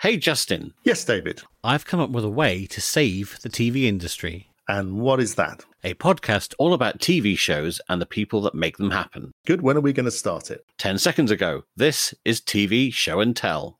[0.00, 0.72] Hey, Justin.
[0.82, 1.42] Yes, David.
[1.62, 4.48] I've come up with a way to save the TV industry.
[4.66, 5.66] And what is that?
[5.84, 9.32] A podcast all about TV shows and the people that make them happen.
[9.44, 9.60] Good.
[9.60, 10.64] When are we going to start it?
[10.78, 11.64] 10 seconds ago.
[11.76, 13.76] This is TV Show and Tell.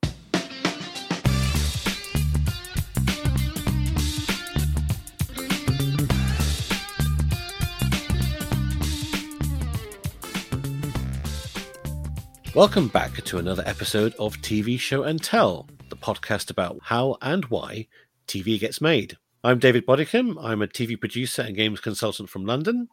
[12.55, 17.45] Welcome back to another episode of TV Show and Tell, the podcast about how and
[17.47, 17.89] why
[18.27, 19.19] TV gets made.
[19.43, 20.37] I'm David Bodycombe.
[20.41, 22.89] I'm a TV producer and games consultant from London.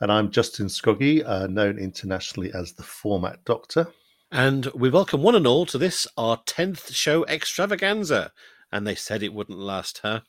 [0.00, 3.88] And I'm Justin Scroggie, uh, known internationally as the Format Doctor.
[4.30, 8.32] And we welcome one and all to this, our 10th show extravaganza.
[8.70, 10.20] And they said it wouldn't last, huh?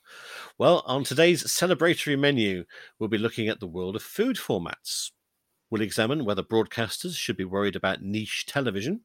[0.57, 2.63] Well, on today's celebratory menu,
[2.99, 5.11] we'll be looking at the world of food formats.
[5.69, 9.01] We'll examine whether broadcasters should be worried about niche television.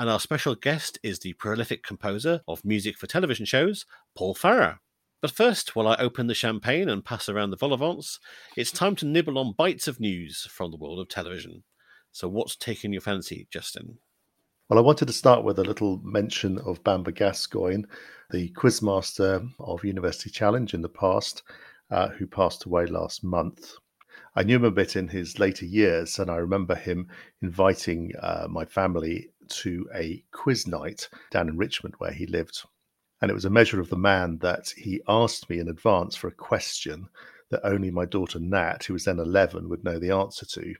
[0.00, 3.84] And our special guest is the prolific composer of music for television shows,
[4.16, 4.80] Paul Farrer.
[5.20, 8.00] But first, while I open the champagne and pass around the vol au
[8.56, 11.64] it's time to nibble on bites of news from the world of television.
[12.12, 13.98] So, what's taken your fancy, Justin?
[14.70, 17.84] Well, I wanted to start with a little mention of Bamber Gascoigne,
[18.30, 21.42] the quizmaster of University Challenge in the past,
[21.90, 23.74] uh, who passed away last month.
[24.34, 27.08] I knew him a bit in his later years, and I remember him
[27.42, 32.62] inviting uh, my family to a quiz night down in Richmond where he lived.
[33.20, 36.28] And it was a measure of the man that he asked me in advance for
[36.28, 37.08] a question
[37.50, 40.74] that only my daughter Nat, who was then 11, would know the answer to,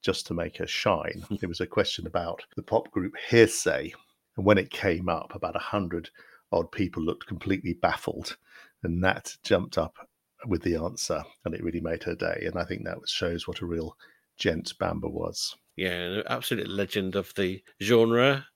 [0.00, 1.24] just to make her shine.
[1.28, 1.36] Hmm.
[1.42, 3.92] it was a question about the pop group Hear'Say.
[4.36, 6.10] And when it came up, about a hundred
[6.50, 8.36] odd people looked completely baffled.
[8.82, 10.08] And Nat jumped up
[10.46, 12.44] with the answer, and it really made her day.
[12.46, 13.96] And I think that shows what a real
[14.36, 15.56] gent Bamber was.
[15.76, 18.46] Yeah, an absolute legend of the genre.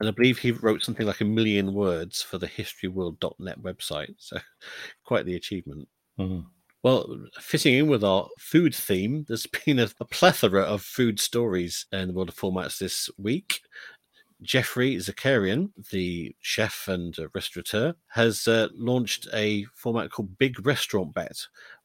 [0.00, 4.14] And I believe he wrote something like a million words for the historyworld.net website.
[4.18, 4.38] So
[5.04, 5.88] quite the achievement.
[6.18, 6.40] Mm-hmm.
[6.82, 11.86] Well, fitting in with our food theme, there's been a, a, plethora of food stories
[11.92, 13.60] in the world of formats this week.
[14.42, 21.14] Geoffrey Zakarian, the chef and uh, restaurateur, has uh, launched a format called Big Restaurant
[21.14, 21.38] Bet,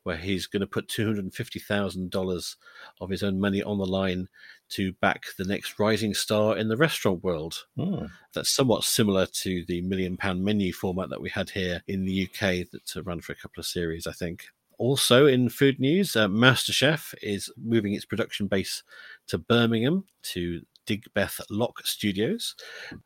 [0.03, 2.55] where he's going to put $250,000
[2.99, 4.27] of his own money on the line
[4.71, 7.65] to back the next rising star in the restaurant world.
[7.77, 8.09] Mm.
[8.33, 12.23] That's somewhat similar to the million pound menu format that we had here in the
[12.23, 14.45] UK that uh, ran for a couple of series, I think.
[14.77, 18.81] Also, in food news, uh, MasterChef is moving its production base
[19.27, 22.55] to Birmingham to Digbeth Lock Studios,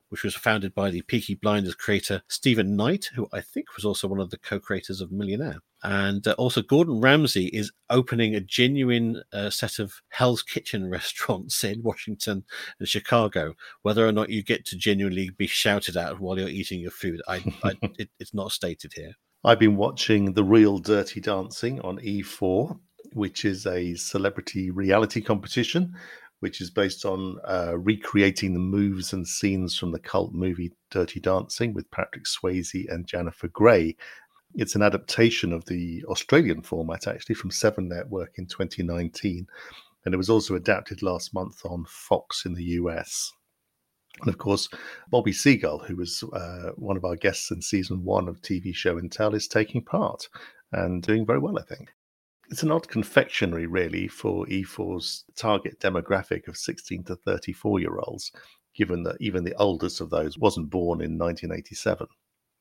[0.09, 4.08] which was founded by the Peaky Blinders creator Stephen Knight, who I think was also
[4.08, 5.59] one of the co creators of Millionaire.
[5.84, 11.63] And uh, also, Gordon Ramsay is opening a genuine uh, set of Hell's Kitchen restaurants
[11.63, 12.44] in Washington
[12.80, 13.53] and Chicago.
[13.84, 17.22] Whether or not you get to genuinely be shouted at while you're eating your food,
[17.28, 19.13] I, I, it, it's not stated here.
[19.44, 22.80] I've been watching The Real Dirty Dancing on E4,
[23.13, 25.94] which is a celebrity reality competition
[26.45, 31.19] which is based on uh, recreating the moves and scenes from the cult movie Dirty
[31.19, 33.95] Dancing with Patrick Swayze and Jennifer Grey.
[34.53, 39.47] It's an adaptation of the Australian format, actually, from Seven Network in 2019.
[40.06, 43.31] And it was also adapted last month on Fox in the US.
[44.22, 44.69] And of course,
[45.09, 49.00] Bobby Seagull, who was uh, one of our guests in season one of TV Show
[49.00, 50.29] and Tell, is taking part
[50.72, 51.91] and doing very well, I think
[52.50, 58.31] it's an odd confectionery, really, for E4's target demographic of 16 to 34 year olds,
[58.75, 62.07] given that even the oldest of those wasn't born in 1987.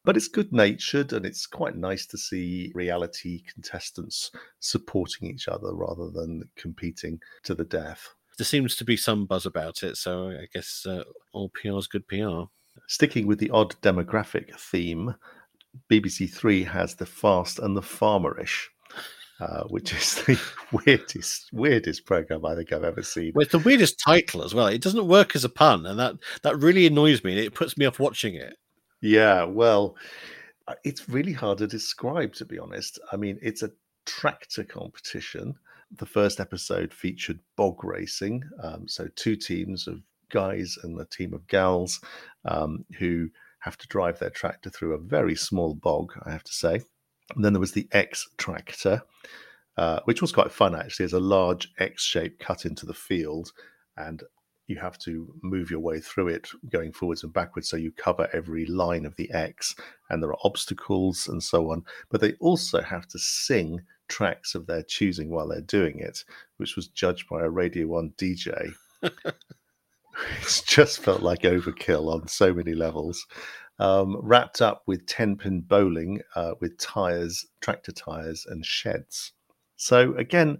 [0.04, 4.30] But it's good natured and it's quite nice to see reality contestants
[4.60, 8.14] supporting each other rather than competing to the death.
[8.36, 11.86] There seems to be some buzz about it, so I guess uh, all PR is
[11.86, 12.50] good PR.
[12.88, 15.14] Sticking with the odd demographic theme,
[15.90, 18.70] BBC Three has the fast and the farmerish
[19.40, 20.40] uh, which is the
[20.72, 23.32] weirdest weirdest program I think I've ever seen.
[23.34, 24.66] Well, it's the weirdest title as well.
[24.66, 27.32] It doesn't work as a pun, and that that really annoys me.
[27.32, 28.56] And it puts me off watching it.
[29.00, 29.96] Yeah, well,
[30.66, 32.98] uh, it's really hard to describe, to be honest.
[33.12, 33.70] I mean, it's a
[34.06, 35.54] tractor competition.
[35.96, 41.34] The first episode featured bog racing, um, so two teams of guys and a team
[41.34, 42.00] of gals
[42.44, 43.28] um, who
[43.60, 46.12] have to drive their tractor through a very small bog.
[46.24, 46.80] I have to say
[47.34, 49.02] and then there was the X tractor,
[49.76, 51.04] uh, which was quite fun actually.
[51.04, 53.52] There's a large X shape cut into the field,
[53.96, 54.22] and
[54.66, 58.28] you have to move your way through it going forwards and backwards so you cover
[58.32, 59.74] every line of the X,
[60.10, 61.84] and there are obstacles and so on.
[62.10, 66.24] But they also have to sing tracks of their choosing while they're doing it,
[66.56, 68.72] which was judged by a Radio 1 DJ.
[70.40, 73.26] it's just felt like overkill on so many levels.
[73.78, 79.32] Um, wrapped up with 10 pin bowling uh, with tires, tractor tires, and sheds.
[79.76, 80.58] So, again,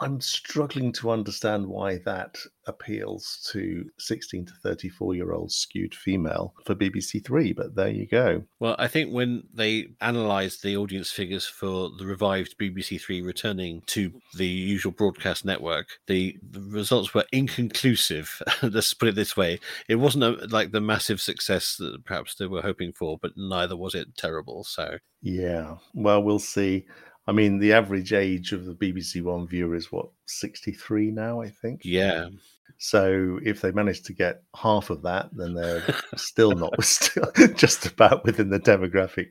[0.00, 2.36] I'm struggling to understand why that
[2.66, 8.06] appeals to 16 to 34 year old skewed female for BBC Three, but there you
[8.06, 8.42] go.
[8.58, 13.82] Well, I think when they analysed the audience figures for the revived BBC Three returning
[13.86, 18.42] to the usual broadcast network, the, the results were inconclusive.
[18.62, 22.46] Let's put it this way: it wasn't a, like the massive success that perhaps they
[22.46, 24.64] were hoping for, but neither was it terrible.
[24.64, 26.86] So, yeah, well, we'll see.
[27.26, 31.48] I mean, the average age of the BBC One viewer is what, 63 now, I
[31.48, 31.80] think?
[31.82, 32.28] Yeah.
[32.76, 35.82] So if they manage to get half of that, then they're
[36.16, 39.28] still not still just about within the demographic.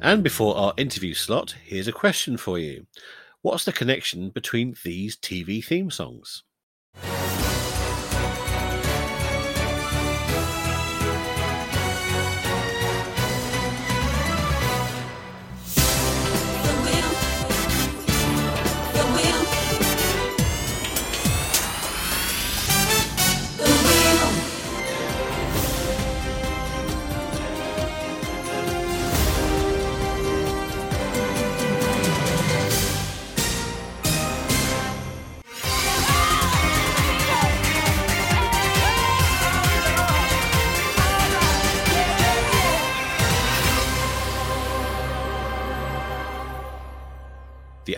[0.00, 2.86] And before our interview slot, here's a question for you.
[3.42, 6.44] What's the connection between these TV theme songs?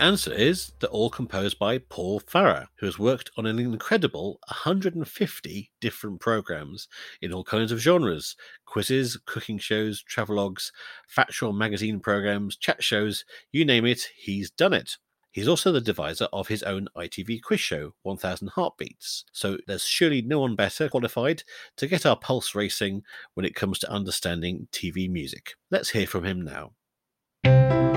[0.00, 5.70] Answer is they're all composed by Paul Farrer, who has worked on an incredible 150
[5.79, 6.88] different programs
[7.20, 10.73] in all kinds of genres quizzes, cooking shows, travelogues,
[11.06, 14.97] factual magazine programs, chat shows you name it, he's done it.
[15.32, 19.26] He's also the deviser of his own ITV quiz show, 1000 Heartbeats.
[19.32, 21.43] So there's surely no one better qualified
[21.76, 23.03] to get our pulse racing
[23.35, 25.56] when it comes to understanding TV music.
[25.70, 27.89] Let's hear from him now.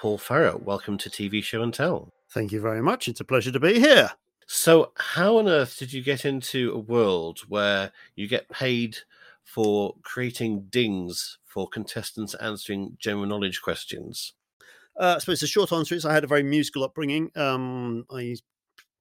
[0.00, 2.08] Paul Farrer, welcome to TV Show and Tell.
[2.30, 3.06] Thank you very much.
[3.06, 4.12] It's a pleasure to be here.
[4.46, 8.96] So, how on earth did you get into a world where you get paid
[9.44, 14.32] for creating dings for contestants answering general knowledge questions?
[14.98, 17.30] Uh, I suppose the short answer is I had a very musical upbringing.
[17.36, 18.36] Um, I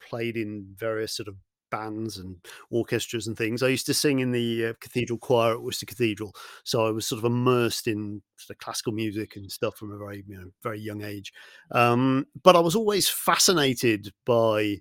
[0.02, 1.36] played in various sort of
[1.70, 2.36] bands and
[2.72, 3.64] orchestras and things.
[3.64, 7.06] I used to sing in the uh, cathedral choir at Worcester Cathedral, so I was
[7.06, 10.52] sort of immersed in sort of classical music and stuff from a very you know
[10.64, 11.34] very young age.
[11.72, 14.80] Um, but I was always fascinated by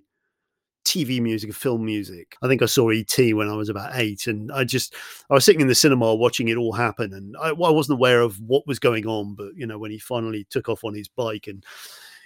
[0.85, 2.35] TV music, film music.
[2.41, 4.95] I think I saw ET when I was about eight, and I just
[5.29, 7.99] I was sitting in the cinema watching it all happen, and I, well, I wasn't
[7.99, 9.35] aware of what was going on.
[9.35, 11.63] But you know, when he finally took off on his bike and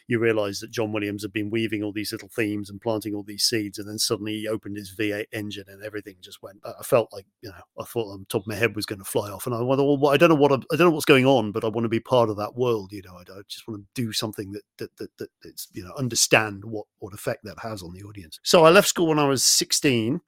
[0.07, 3.23] you realize that John Williams had been weaving all these little themes and planting all
[3.23, 6.59] these seeds, and then suddenly he opened his V8 engine and everything just went.
[6.65, 9.05] I felt like you know, I thought on top of my head was going to
[9.05, 11.05] fly off, and I went, well, I don't know what I, I don't know what's
[11.05, 12.91] going on, but I want to be part of that world.
[12.91, 15.83] You know, I, I just want to do something that that that, that it's you
[15.83, 18.39] know understand what what effect that has on the audience.
[18.43, 20.21] So I left school when I was sixteen.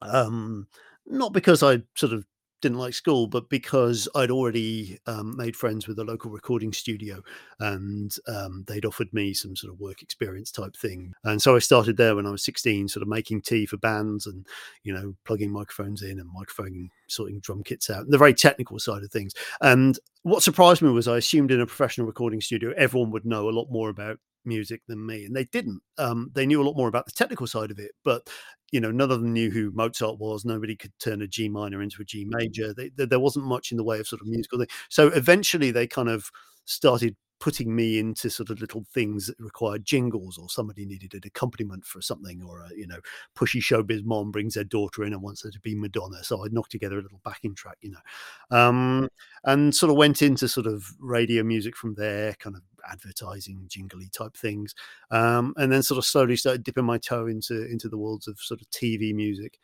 [0.00, 0.66] Um,
[1.06, 2.24] not because I sort of
[2.62, 7.22] didn't like school, but because I'd already um, made friends with a local recording studio
[7.60, 11.12] and um, they'd offered me some sort of work experience type thing.
[11.24, 14.26] And so I started there when I was 16, sort of making tea for bands
[14.26, 14.46] and,
[14.84, 19.02] you know, plugging microphones in and microphone, sorting drum kits out, the very technical side
[19.02, 19.34] of things.
[19.60, 23.48] And what surprised me was I assumed in a professional recording studio, everyone would know
[23.48, 26.76] a lot more about music than me and they didn't um, they knew a lot
[26.76, 28.28] more about the technical side of it but
[28.72, 31.80] you know none of them knew who mozart was nobody could turn a g minor
[31.80, 34.26] into a g major they, they, there wasn't much in the way of sort of
[34.26, 36.30] musical thing so eventually they kind of
[36.64, 41.22] started putting me into sort of little things that required jingles or somebody needed an
[41.24, 43.00] accompaniment for something or a you know
[43.36, 46.48] pushy showbiz mom brings their daughter in and wants her to be madonna so i
[46.52, 48.56] knocked together a little backing track you know.
[48.56, 49.08] Um,
[49.42, 54.08] and sort of went into sort of radio music from there kind of advertising jingly
[54.16, 54.74] type things
[55.10, 58.38] um, and then sort of slowly started dipping my toe into into the worlds of
[58.38, 59.58] sort of tv music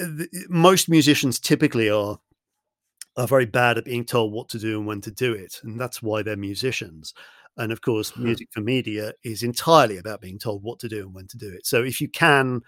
[0.00, 0.06] uh,
[0.48, 2.18] most musicians typically are
[3.16, 5.60] are very bad at being told what to do and when to do it.
[5.62, 7.14] And that's why they're musicians.
[7.56, 11.14] And of course, music for media is entirely about being told what to do and
[11.14, 11.66] when to do it.
[11.66, 12.62] So if you can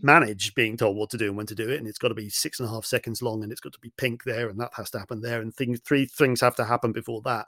[0.00, 2.14] manage being told what to do and when to do it, and it's got to
[2.14, 4.58] be six and a half seconds long, and it's got to be pink there, and
[4.60, 7.46] that has to happen there, and things three things have to happen before that.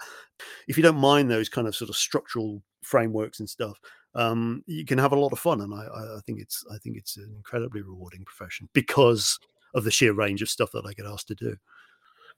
[0.69, 3.79] If you don't mind those kind of sort of structural frameworks and stuff,
[4.15, 5.61] um, you can have a lot of fun.
[5.61, 5.85] And I,
[6.17, 9.39] I think it's I think it's an incredibly rewarding profession because
[9.75, 11.57] of the sheer range of stuff that I get asked to do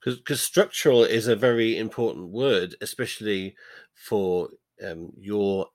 [0.04, 3.54] because structural is a very important word, especially
[3.95, 4.49] for
[4.85, 5.66] um, your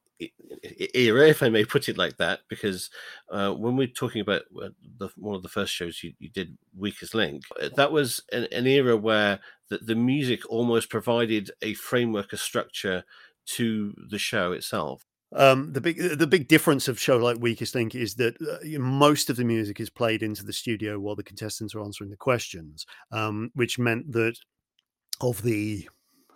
[0.93, 2.89] era, if I may put it like that, because
[3.31, 6.57] uh, when we're talking about uh, the, one of the first shows you, you did,
[6.75, 11.73] Weakest Link, uh, that was an, an era where the, the music almost provided a
[11.73, 13.03] framework, a structure
[13.45, 15.03] to the show itself.
[15.35, 19.29] Um, the big the big difference of show like Weakest Link is that uh, most
[19.29, 22.85] of the music is played into the studio while the contestants are answering the questions,
[23.11, 24.37] um, which meant that
[25.19, 25.89] of the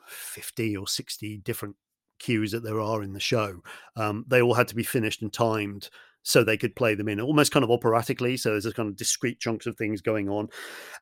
[0.07, 1.77] fifty or sixty different
[2.21, 3.61] cues that there are in the show,
[3.95, 5.89] um, they all had to be finished and timed
[6.23, 8.37] so they could play them in almost kind of operatically.
[8.37, 10.47] So there's a kind of discrete chunks of things going on,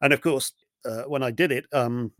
[0.01, 0.53] and of course,
[0.85, 2.11] uh, when I did it, um,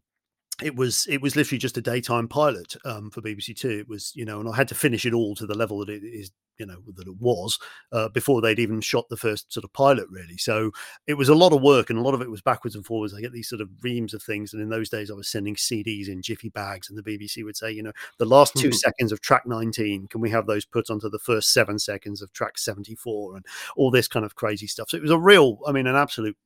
[0.62, 3.70] it was it was literally just a daytime pilot um, for BBC Two.
[3.70, 5.90] It was you know, and I had to finish it all to the level that
[5.90, 7.58] it is you know that it was
[7.92, 10.38] uh, before they'd even shot the first sort of pilot really.
[10.38, 10.72] So
[11.08, 13.14] it was a lot of work, and a lot of it was backwards and forwards.
[13.14, 15.56] I get these sort of reams of things, and in those days I was sending
[15.56, 18.74] CDs in jiffy bags, and the BBC would say, you know, the last 2 mm-hmm.
[18.74, 22.32] seconds of track 19, can we have those put onto the first seven seconds of
[22.34, 24.90] track 74, and all this kind of crazy stuff.
[24.90, 26.38] So it was a real, I mean, an absolute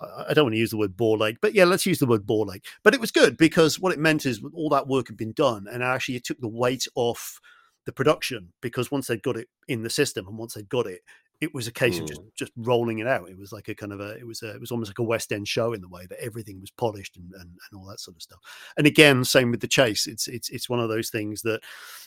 [0.00, 2.26] I don't want to use the word bore like, but yeah, let's use the word
[2.26, 2.64] bore like.
[2.82, 5.66] But it was good because what it meant is all that work had been done,
[5.70, 7.40] and actually it took the weight off
[7.86, 11.02] the production because once they'd got it in the system and once they'd got it,
[11.40, 12.02] it was a case mm.
[12.02, 12.34] of just mm.
[12.34, 13.28] just rolling it out.
[13.28, 15.02] It was like a kind of a it was a it was almost like a
[15.02, 18.00] West End show in the way that everything was polished and, and, and all that
[18.00, 18.38] sort of stuff.
[18.76, 20.06] And again, same with the chase.
[20.06, 21.60] It's it's it's one of those things that,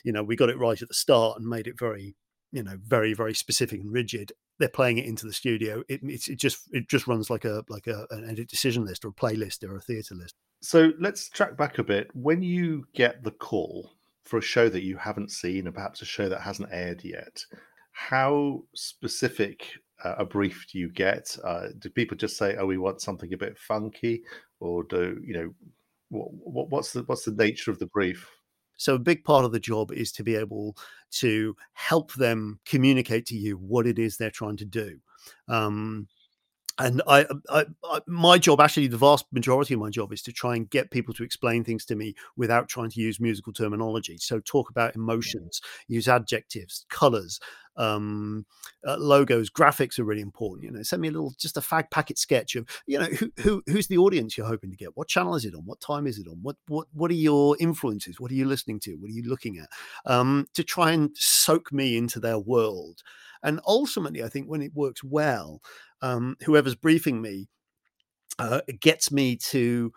[0.03, 2.15] you know, we got it right at the start and made it very
[2.51, 5.84] you know very very specific and rigid they're playing it into the studio.
[5.88, 9.08] It, it just it just runs like a like a, an edit decision list or
[9.08, 10.36] a playlist or a theater list.
[10.62, 12.13] So let's track back a bit.
[12.13, 13.94] When you get the call
[14.25, 17.46] for a show that you haven't seen or perhaps a show that hasn't aired yet
[18.00, 19.74] how specific
[20.06, 21.36] uh, a brief do you get?
[21.44, 24.24] Uh, do people just say oh we want something a bit funky
[24.62, 25.53] or do you know
[26.08, 28.29] what, what's the what's the nature of the brief
[28.80, 30.76] so a big part of the job is to be able
[31.12, 34.98] to help them communicate to you what it is they're trying to do.
[35.50, 36.08] Um,
[36.78, 40.32] and I, I, I, my job actually the vast majority of my job is to
[40.32, 44.18] try and get people to explain things to me without trying to use musical terminology
[44.18, 47.40] so talk about emotions use adjectives colors
[47.80, 48.46] um,
[48.88, 51.90] uh, logos graphics are really important you know send me a little just a fag
[51.90, 54.96] packet sketch of you know who, who who's the audience you're hoping to get?
[54.96, 55.66] What channel is it on?
[55.66, 56.40] What time is it on?
[56.42, 58.20] What what what are your influences?
[58.20, 58.96] What are you listening to?
[58.96, 59.70] What are you looking at?
[60.06, 63.02] Um, to try and soak me into their world.
[63.42, 65.62] And ultimately i think when it works well
[66.02, 67.48] um, whoever's briefing me
[68.38, 69.92] uh, gets me to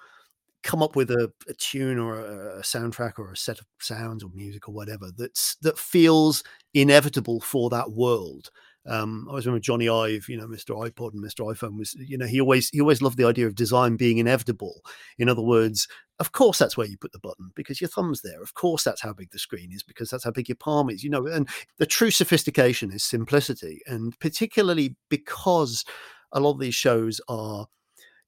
[0.62, 4.30] come up with a, a tune or a, soundtrack or a set of sounds or
[4.34, 6.42] music or whatever that's that feels
[6.74, 8.50] inevitable for that world.
[8.84, 10.76] Um, I always remember Jony Ive, you know, Mr.
[10.76, 11.46] iPod and Mr.
[11.46, 14.82] iPhone was, you know, he always he always loved the idea of design being inevitable.
[15.18, 15.86] In other words,
[16.18, 18.42] of course that's where you put the button because your thumb's there.
[18.42, 21.04] Of course that's how big the screen is because that's how big your palm is.
[21.04, 25.84] You know, and the true sophistication is simplicity, and particularly because
[26.32, 27.66] a lot of these shows are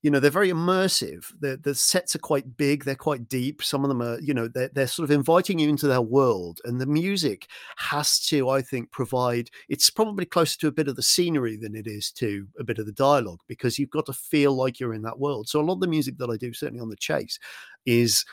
[0.04, 3.84] you know they're very immersive the the sets are quite big they're quite deep some
[3.84, 6.78] of them are you know they're, they're sort of inviting you into their world and
[6.78, 11.02] the music has to i think provide it's probably closer to a bit of the
[11.02, 14.54] scenery than it is to a bit of the dialogue because you've got to feel
[14.54, 16.82] like you're in that world so a lot of the music that i do certainly
[16.82, 17.38] on the chase
[17.86, 18.26] is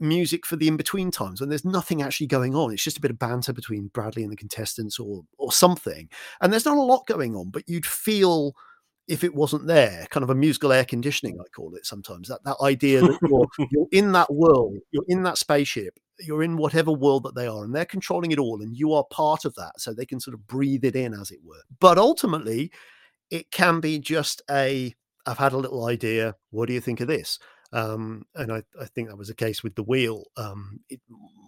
[0.00, 2.72] music for the in between times when there's nothing actually going on.
[2.72, 6.08] It's just a bit of banter between Bradley and the contestants or or something.
[6.40, 8.54] And there's not a lot going on, but you'd feel
[9.08, 12.28] if it wasn't there, kind of a musical air conditioning, I call it sometimes.
[12.28, 16.56] That that idea that you're, you're in that world, you're in that spaceship, you're in
[16.56, 19.54] whatever world that they are, and they're controlling it all, and you are part of
[19.54, 21.62] that, so they can sort of breathe it in, as it were.
[21.80, 22.70] But ultimately,
[23.30, 24.94] it can be just a
[25.26, 26.36] I've had a little idea.
[26.50, 27.38] What do you think of this?
[27.72, 30.24] Um, and I, I, think that was the case with the wheel.
[30.38, 31.00] Um, it,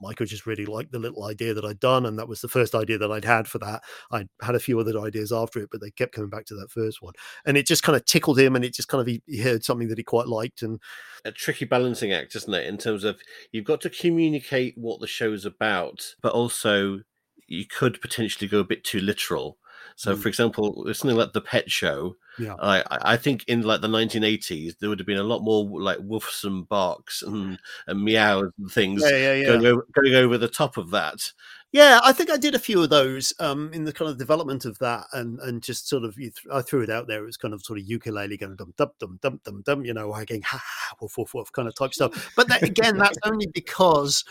[0.02, 2.74] Michael just really liked the little idea that I'd done, and that was the first
[2.74, 3.82] idea that I'd had for that.
[4.12, 6.70] I had a few other ideas after it, but they kept coming back to that
[6.70, 7.14] first one,
[7.46, 9.64] and it just kind of tickled him, and it just kind of he, he heard
[9.64, 10.78] something that he quite liked, and
[11.24, 12.66] a tricky balancing act, isn't it?
[12.66, 13.18] In terms of
[13.50, 17.00] you've got to communicate what the show's about, but also
[17.46, 19.58] you could potentially go a bit too literal.
[20.00, 20.22] So, mm.
[20.22, 22.54] for example, something like the Pet Show yeah.
[22.58, 25.98] I I think in like the 1980s there would have been a lot more like
[25.98, 29.46] woofs and barks and, and meows and things yeah, yeah, yeah.
[29.46, 31.32] Going, over, going over the top of that.
[31.72, 34.64] Yeah, I think I did a few of those um, in the kind of development
[34.64, 37.22] of that, and and just sort of th- I threw it out there.
[37.22, 39.94] It was kind of sort of ukulele going dum dum dum dum dum dum, you
[39.94, 42.32] know, going ha ha woof woof woof kind of type stuff.
[42.34, 44.24] But that, again, that's only because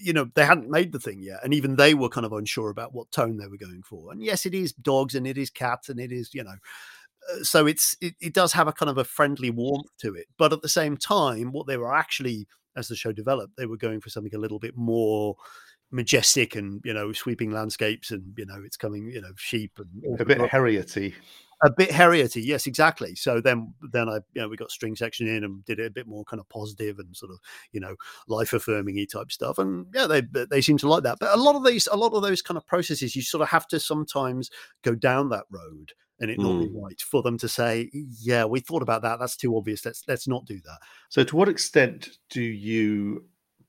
[0.00, 2.70] you know they hadn't made the thing yet and even they were kind of unsure
[2.70, 5.50] about what tone they were going for and yes it is dogs and it is
[5.50, 6.56] cats and it is you know
[7.32, 10.26] uh, so it's it, it does have a kind of a friendly warmth to it
[10.38, 13.76] but at the same time what they were actually as the show developed they were
[13.76, 15.36] going for something a little bit more
[15.90, 20.20] majestic and you know sweeping landscapes and you know it's coming you know sheep and
[20.20, 21.14] a bit Harriety
[21.64, 23.14] a bit Harriety, yes, exactly.
[23.14, 25.90] So then, then I, you know, we got string section in and did it a
[25.90, 27.38] bit more kind of positive and sort of,
[27.72, 27.96] you know,
[28.28, 29.58] life affirming type stuff.
[29.58, 31.18] And yeah, they they seem to like that.
[31.18, 33.48] But a lot of these, a lot of those kind of processes, you sort of
[33.48, 34.50] have to sometimes
[34.82, 36.82] go down that road and it not mm.
[36.82, 39.18] right for them to say, yeah, we thought about that.
[39.18, 39.84] That's too obvious.
[39.84, 40.78] Let's let's not do that.
[41.08, 43.24] So, to what extent do you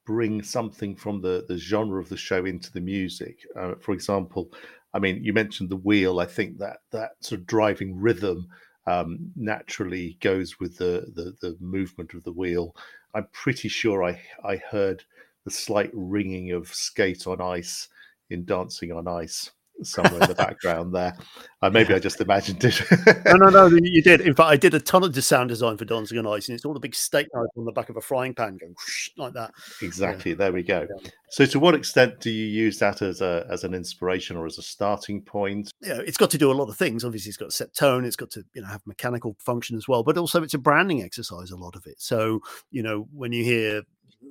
[0.06, 3.40] bring something from the the genre of the show into the music?
[3.56, 4.52] Uh, for example,
[4.96, 6.22] I mean, you mentioned the wheel.
[6.22, 8.48] I think that that sort of driving rhythm
[8.88, 12.74] um, naturally goes with the, the, the movement of the wheel.
[13.14, 15.04] I'm pretty sure I I heard
[15.44, 17.90] the slight ringing of skate on ice
[18.30, 19.52] in Dancing on Ice
[19.84, 21.16] somewhere in the background there.
[21.62, 22.82] Uh, maybe I just imagined it.
[23.26, 24.22] no, no, no, you did.
[24.22, 26.56] In fact, I did a ton of the sound design for Dancing on Ice, and
[26.56, 28.76] it's all the big steak knife on the back of a frying pan going
[29.18, 29.52] like that.
[29.82, 30.32] Exactly.
[30.32, 30.38] Yeah.
[30.38, 30.88] There we go.
[30.90, 31.10] Yeah.
[31.30, 34.58] So, to what extent do you use that as a as an inspiration or as
[34.58, 35.72] a starting point?
[35.82, 37.04] Yeah, it's got to do a lot of things.
[37.04, 38.06] Obviously, it's got to set tone.
[38.06, 41.04] It's got to you know have mechanical function as well, but also it's a branding
[41.04, 41.52] exercise.
[41.52, 42.02] A lot of it.
[42.02, 42.42] So,
[42.72, 43.84] you know, when you hear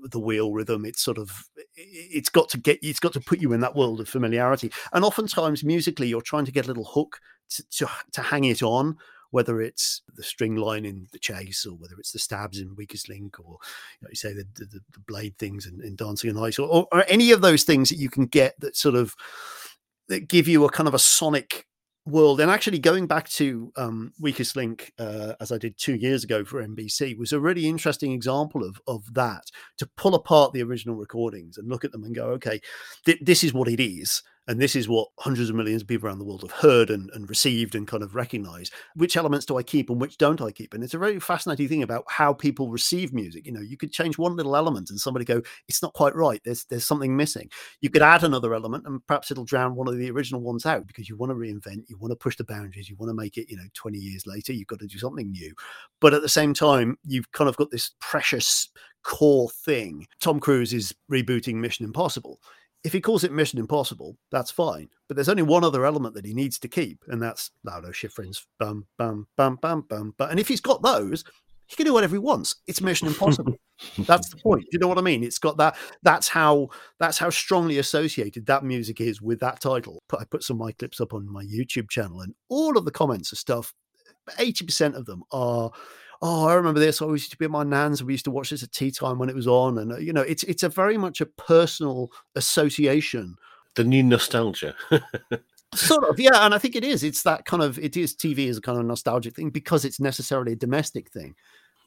[0.03, 3.53] the wheel rhythm it's sort of it's got to get it's got to put you
[3.53, 4.71] in that world of familiarity.
[4.93, 7.21] And oftentimes musically you're trying to get a little hook
[7.51, 8.97] to, to, to hang it on
[9.31, 13.09] whether it's the string line in the chase or whether it's the stabs in weakest
[13.09, 13.59] link or
[14.01, 16.69] you, know, you say the, the, the, blade things in, in dancing on ice or,
[16.69, 19.17] or, or any of those things that you can get that sort of
[20.07, 21.67] that give you a kind of a sonic
[22.07, 26.23] world and actually going back to um, weakest link uh, as i did two years
[26.23, 29.45] ago for nbc was a really interesting example of, of that
[29.79, 32.61] to pull apart the original recordings and look at them and go okay
[33.07, 36.07] th- this is what it is and this is what hundreds of millions of people
[36.07, 38.73] around the world have heard and, and received and kind of recognized.
[38.95, 40.75] Which elements do I keep and which don't I keep?
[40.75, 43.47] And it's a very fascinating thing about how people receive music.
[43.47, 46.41] You know, you could change one little element and somebody go, it's not quite right.
[46.45, 47.49] There's there's something missing.
[47.81, 50.87] You could add another element and perhaps it'll drown one of the original ones out
[50.87, 53.39] because you want to reinvent, you want to push the boundaries, you want to make
[53.39, 55.55] it, you know, 20 years later, you've got to do something new.
[56.01, 58.69] But at the same time, you've kind of got this precious
[59.05, 60.07] core thing.
[60.21, 62.41] Tom Cruise is rebooting Mission Impossible
[62.85, 64.89] if he calls it Mission Impossible, that's fine.
[65.09, 68.47] But there's only one other element that he needs to keep, and that's Lalo Schifrin's
[68.61, 70.15] bum bum bum bum bum.
[70.19, 71.25] But and if he's got those,
[71.67, 72.57] he can do whatever he wants.
[72.67, 73.57] It's Mission Impossible.
[74.01, 74.67] that's the point.
[74.71, 75.25] You know what I mean?
[75.25, 75.77] It's got that.
[76.03, 76.69] That's how.
[77.01, 80.03] That's how strongly associated that music is with that title.
[80.19, 82.91] I put some of my clips up on my YouTube channel, and all of the
[82.91, 83.73] comments are stuff.
[84.39, 85.71] Eighty percent of them are
[86.25, 87.03] oh, I remember this.
[87.03, 88.03] I used to be at my nan's.
[88.03, 90.13] We used to watch this at tea time when it was on, and uh, you
[90.13, 93.37] know, it's it's a very much a personal association.
[93.75, 94.75] The new nostalgia.
[95.75, 97.05] sort of, yeah, and I think it is.
[97.05, 100.01] It's that kind of it is TV is a kind of nostalgic thing because it's
[100.01, 101.35] necessarily a domestic thing.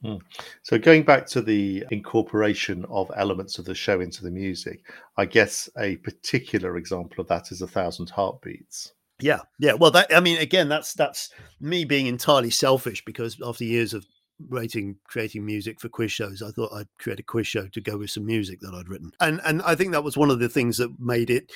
[0.03, 0.17] Hmm.
[0.61, 4.83] So going back to the incorporation of elements of the show into the music,
[5.17, 8.93] I guess a particular example of that is a thousand heartbeats.
[9.19, 9.73] Yeah, yeah.
[9.73, 14.05] Well, that I mean, again, that's that's me being entirely selfish because after years of
[14.49, 17.97] writing creating music for quiz shows i thought i'd create a quiz show to go
[17.97, 19.11] with some music that i'd written.
[19.19, 21.51] And and i think that was one of the things that made it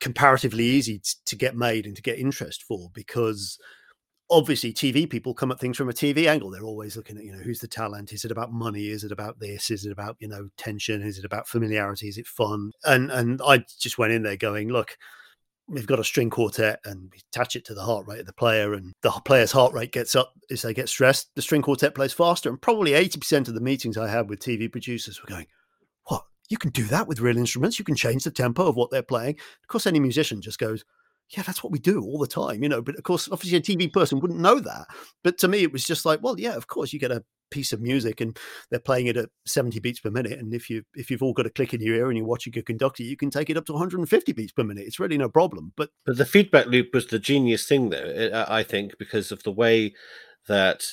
[0.00, 3.58] comparatively easy to get made and to get interest for because
[4.28, 6.50] obviously tv people come at things from a tv angle.
[6.50, 8.12] They're always looking at you know who's the talent?
[8.12, 8.88] Is it about money?
[8.88, 9.70] Is it about this?
[9.70, 11.02] Is it about you know tension?
[11.02, 12.08] Is it about familiarity?
[12.08, 12.72] Is it fun?
[12.84, 14.96] And and i just went in there going look
[15.68, 18.32] we've got a string quartet and we attach it to the heart rate of the
[18.32, 21.94] player and the player's heart rate gets up as they get stressed the string quartet
[21.94, 25.46] plays faster and probably 80% of the meetings i had with tv producers were going
[26.04, 28.90] what you can do that with real instruments you can change the tempo of what
[28.90, 30.84] they're playing of course any musician just goes
[31.30, 32.80] yeah, that's what we do all the time, you know.
[32.80, 34.86] But of course, obviously, a TV person wouldn't know that.
[35.24, 37.72] But to me, it was just like, well, yeah, of course, you get a piece
[37.72, 38.38] of music and
[38.70, 41.46] they're playing it at 70 beats per minute and if you if you've all got
[41.46, 43.64] a click in your ear and you're watching a conductor you can take it up
[43.66, 47.06] to 150 beats per minute it's really no problem but but the feedback loop was
[47.06, 49.94] the genius thing though eh, uh, i think because of the way
[50.48, 50.86] that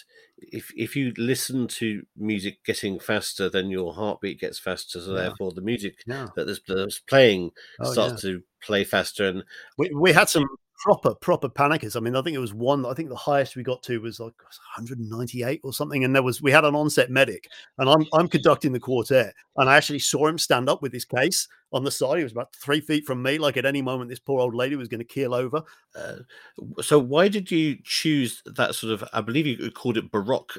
[0.52, 5.00] if if you listen to music getting faster, then your heartbeat gets faster.
[5.00, 5.22] So yeah.
[5.22, 6.28] therefore, the music yeah.
[6.36, 8.32] that is that's playing oh, starts yeah.
[8.32, 9.28] to play faster.
[9.28, 9.44] And
[9.78, 10.48] we we had some
[10.82, 11.96] proper proper panickers.
[11.96, 12.86] I mean, I think it was one.
[12.86, 14.34] I think the highest we got to was like
[14.78, 16.04] 198 or something.
[16.04, 19.70] And there was we had an onset medic, and I'm I'm conducting the quartet, and
[19.70, 22.18] I actually saw him stand up with his case on the side.
[22.18, 23.38] He was about three feet from me.
[23.38, 25.62] Like at any moment, this poor old lady was going to keel over.
[25.96, 26.18] Uh,
[26.82, 29.08] so why did you choose that sort of?
[29.14, 30.58] I believe you called it baroque.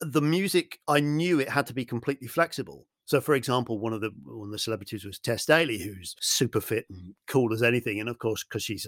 [0.00, 2.86] The music, I knew it had to be completely flexible.
[3.10, 6.60] So, for example, one of the one of the celebrities was Tess Daly, who's super
[6.60, 8.86] fit and cool as anything, and of course, because she's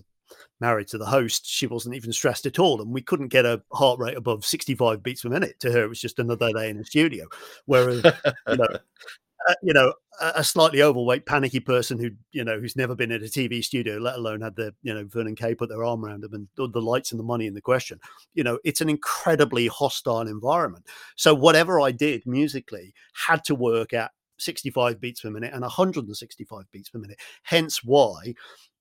[0.60, 3.62] married to the host, she wasn't even stressed at all, and we couldn't get a
[3.72, 5.58] heart rate above sixty-five beats per minute.
[5.60, 7.26] To her, it was just another day in the studio.
[7.66, 8.04] Whereas,
[8.48, 8.68] you know,
[9.48, 13.22] uh, you know, a slightly overweight, panicky person who, you know, who's never been in
[13.22, 16.20] a TV studio, let alone had the, you know, Vernon Kay put their arm around
[16.20, 17.98] them and the lights and the money in the question.
[18.34, 20.86] You know, it's an incredibly hostile environment.
[21.16, 26.64] So whatever I did musically had to work at 65 beats per minute and 165
[26.70, 27.18] beats per minute.
[27.42, 28.34] Hence why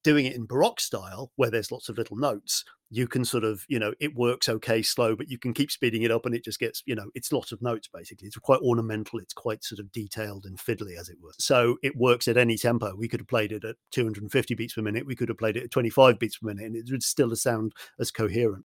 [0.03, 3.63] doing it in baroque style where there's lots of little notes you can sort of
[3.69, 6.43] you know it works okay slow but you can keep speeding it up and it
[6.43, 8.27] just gets you know it's lots of notes basically.
[8.27, 11.31] It's quite ornamental it's quite sort of detailed and fiddly as it were.
[11.39, 12.93] So it works at any tempo.
[12.95, 15.63] We could have played it at 250 beats per minute we could have played it
[15.63, 18.65] at 25 beats per minute and it would still sound as coherent.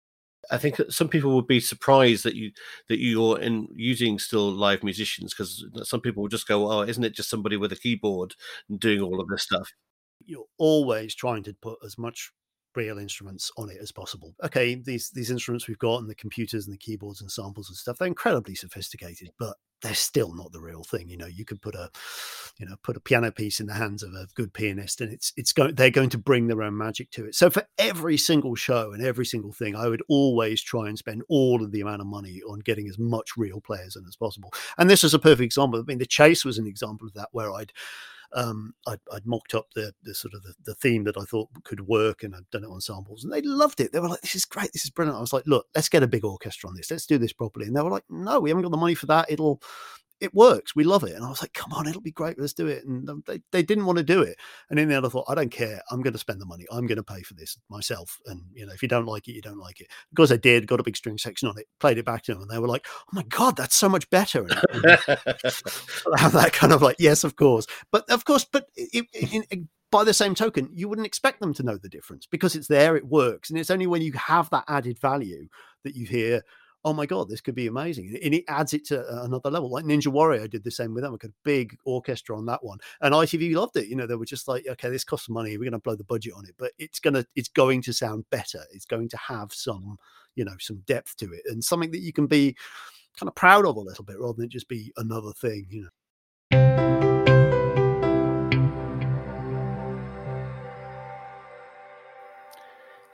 [0.51, 2.51] I think some people would be surprised that you
[2.89, 7.05] that you're in using still live musicians because some people will just go, "Oh, isn't
[7.05, 8.35] it just somebody with a keyboard
[8.79, 9.71] doing all of this stuff?"
[10.27, 12.33] You're always trying to put as much
[12.77, 14.35] real instruments on it as possible.
[14.45, 17.77] Okay, these these instruments we've got and the computers and the keyboards and samples and
[17.77, 21.09] stuff, they're incredibly sophisticated, but they're still not the real thing.
[21.09, 21.91] You know, you could put a,
[22.59, 25.33] you know, put a piano piece in the hands of a good pianist, and it's
[25.37, 27.35] it's going they're going to bring their own magic to it.
[27.35, 31.23] So for every single show and every single thing, I would always try and spend
[31.29, 34.53] all of the amount of money on getting as much real players in as possible.
[34.79, 35.81] And this is a perfect example.
[35.81, 37.73] I mean, the Chase was an example of that, where I'd
[38.35, 41.49] um, I'd, I'd, mocked up the, the sort of the, the, theme that I thought
[41.63, 43.93] could work, and I'd done it on samples, and they loved it.
[43.93, 46.03] They were like, "This is great, this is brilliant." I was like, "Look, let's get
[46.03, 46.91] a big orchestra on this.
[46.91, 49.07] Let's do this properly." And they were like, "No, we haven't got the money for
[49.07, 49.31] that.
[49.31, 49.63] It'll
[50.25, 50.75] it works.
[50.75, 51.15] We love it.
[51.15, 52.39] And I was like, come on, it'll be great.
[52.39, 52.85] Let's do it.
[52.85, 54.37] And they, they didn't want to do it.
[54.71, 55.81] And in the end, I thought, I don't care.
[55.91, 56.65] I'm going to spend the money.
[56.71, 58.19] I'm going to pay for this myself.
[58.27, 59.89] And, you know, if you don't like it, you don't like it.
[60.11, 62.43] Because I did, got a big string section on it, played it back to them.
[62.43, 64.47] And they were like, oh my God, that's so much better.
[64.49, 64.73] Have
[66.33, 67.67] that kind of like, yes, of course.
[67.93, 69.61] But of course, but it, it, it,
[69.91, 72.97] by the same token, you wouldn't expect them to know the difference because it's there,
[72.97, 73.51] it works.
[73.51, 75.49] And it's only when you have that added value
[75.85, 76.43] that you hear,
[76.85, 79.71] oh my god, this could be amazing, and it adds it to uh, another level.
[79.71, 81.13] Like Ninja Warrior did the same with them.
[81.13, 83.89] We got a big orchestra on that one, and ITV loved it.
[83.89, 86.05] You know, they were just like, okay, this costs money, we're going to blow the
[86.05, 88.61] budget on it, but it's gonna it's going to sound better.
[88.73, 89.97] It's going to have some
[90.35, 92.57] you know some depth to it and something that you can be
[93.19, 95.67] kind of proud of a little bit rather than just be another thing.
[95.71, 95.89] You know.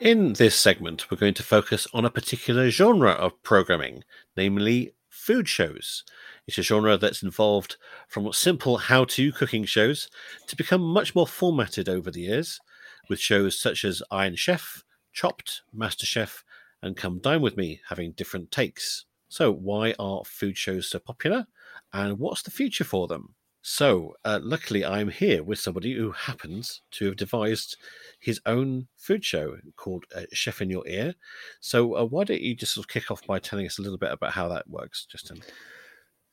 [0.00, 4.02] In this segment, we're going to focus on a particular genre of programming,
[4.34, 6.04] namely food shows.
[6.46, 7.76] It's a genre that's evolved
[8.08, 10.08] from simple how to cooking shows
[10.46, 12.58] to become much more formatted over the years,
[13.10, 16.44] with shows such as Iron Chef, Chopped, MasterChef,
[16.80, 19.04] and Come Dine With Me having different takes.
[19.28, 21.46] So, why are food shows so popular,
[21.92, 23.34] and what's the future for them?
[23.62, 27.76] So, uh, luckily, I'm here with somebody who happens to have devised
[28.18, 31.14] his own food show called uh, Chef in Your Ear.
[31.60, 33.98] So, uh, why don't you just sort of kick off by telling us a little
[33.98, 35.42] bit about how that works, Justin?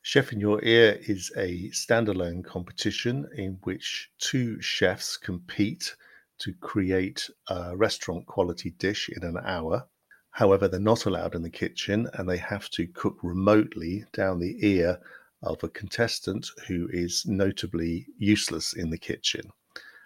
[0.00, 5.94] Chef in Your Ear is a standalone competition in which two chefs compete
[6.38, 9.86] to create a restaurant quality dish in an hour.
[10.30, 14.56] However, they're not allowed in the kitchen and they have to cook remotely down the
[14.66, 14.98] ear
[15.42, 19.42] of a contestant who is notably useless in the kitchen.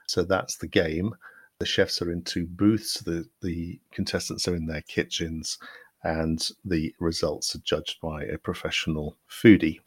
[0.07, 1.15] So that's the game.
[1.59, 5.59] The chefs are in two booths, the, the contestants are in their kitchens,
[6.03, 9.79] and the results are judged by a professional foodie.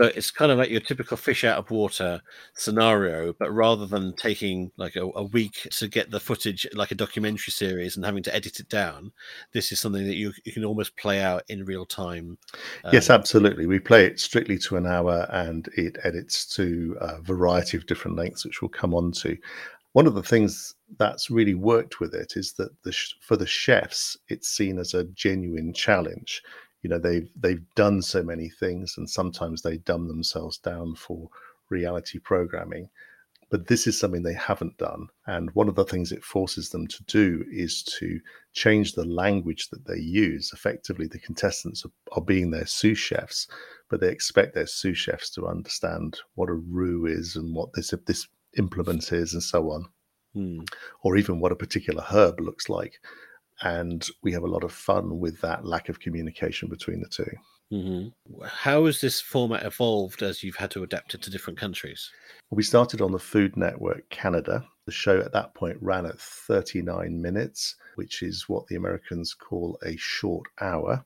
[0.00, 2.22] So it's kind of like your typical fish out of water
[2.54, 6.94] scenario, but rather than taking like a, a, week to get the footage like a
[6.94, 9.12] documentary series and having to edit it down,
[9.52, 12.38] this is something that you, you can almost play out in real time.
[12.84, 13.66] Um, yes, absolutely.
[13.66, 18.16] We play it strictly to an hour and it edits to a variety of different
[18.16, 19.36] lengths, which we'll come on to.
[19.92, 24.16] One of the things that's really worked with it is that the, for the chefs,
[24.28, 26.42] it's seen as a genuine challenge
[26.82, 31.28] you know they've they've done so many things and sometimes they dumb themselves down for
[31.68, 32.88] reality programming.
[33.50, 35.08] But this is something they haven't done.
[35.26, 38.20] And one of the things it forces them to do is to
[38.52, 40.52] change the language that they use.
[40.54, 43.48] Effectively the contestants are, are being their sous chefs
[43.90, 47.92] but they expect their sous chefs to understand what a roux is and what this
[48.06, 49.84] this implement is and so on.
[50.32, 50.60] Hmm.
[51.02, 53.00] or even what a particular herb looks like
[53.62, 57.24] and we have a lot of fun with that lack of communication between the 2
[57.72, 58.44] mm-hmm.
[58.44, 62.10] How has this format evolved as you've had to adapt it to different countries?
[62.50, 64.64] We started on the Food Network Canada.
[64.86, 69.78] The show at that point ran at 39 minutes, which is what the Americans call
[69.84, 71.04] a short hour.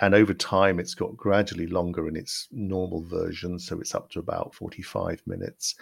[0.00, 3.58] And over time, it's got gradually longer in its normal version.
[3.58, 5.74] So it's up to about 45 minutes.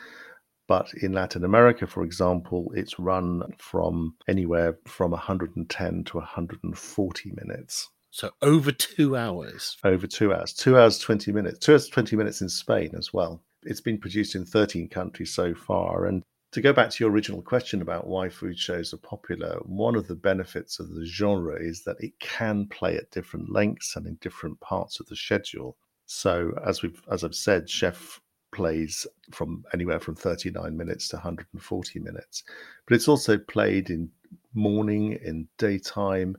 [0.67, 7.91] But in Latin America, for example, it's run from anywhere from 110 to 140 minutes.
[8.11, 9.77] So over two hours.
[9.85, 10.53] Over two hours.
[10.53, 11.59] Two hours, 20 minutes.
[11.59, 13.43] Two hours, 20 minutes in Spain as well.
[13.65, 16.07] It's been produced in 13 countries so far.
[16.07, 16.23] And
[16.53, 20.07] to go back to your original question about why food shows are popular, one of
[20.07, 24.15] the benefits of the genre is that it can play at different lengths and in
[24.21, 25.77] different parts of the schedule.
[26.07, 28.21] So as we've as I've said, Chef
[28.55, 32.45] plays from anywhere from 39 minutes to 140 minutes.
[32.87, 34.11] But it's also played in
[34.55, 36.37] morning, in daytime,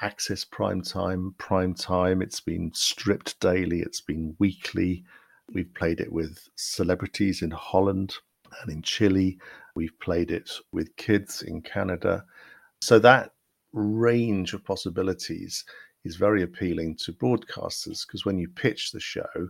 [0.00, 2.22] access prime time, prime time.
[2.22, 5.04] It's been stripped daily, it's been weekly.
[5.52, 8.14] We've played it with celebrities in Holland
[8.62, 9.38] and in Chile.
[9.74, 12.24] We've played it with kids in Canada.
[12.80, 13.32] So that
[13.72, 15.64] range of possibilities
[16.04, 19.48] is very appealing to broadcasters because when you pitch the show,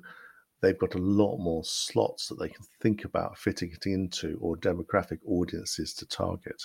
[0.64, 4.56] they've got a lot more slots that they can think about fitting it into or
[4.56, 6.60] demographic audiences to target.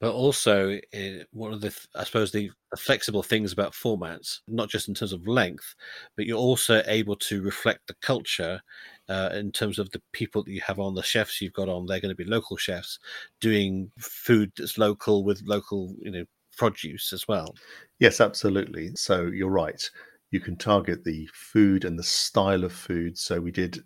[0.00, 4.68] But also, eh, one of the, I suppose, the, the flexible things about formats, not
[4.68, 5.74] just in terms of length,
[6.16, 8.60] but you're also able to reflect the culture
[9.08, 11.86] uh, in terms of the people that you have on, the chefs you've got on.
[11.86, 13.00] They're going to be local chefs
[13.40, 16.24] doing food that's local with local, you know,
[16.56, 17.54] produce as well.
[17.98, 18.94] Yes, absolutely.
[18.94, 19.90] So you're right.
[20.30, 23.16] You can target the food and the style of food.
[23.16, 23.82] So we did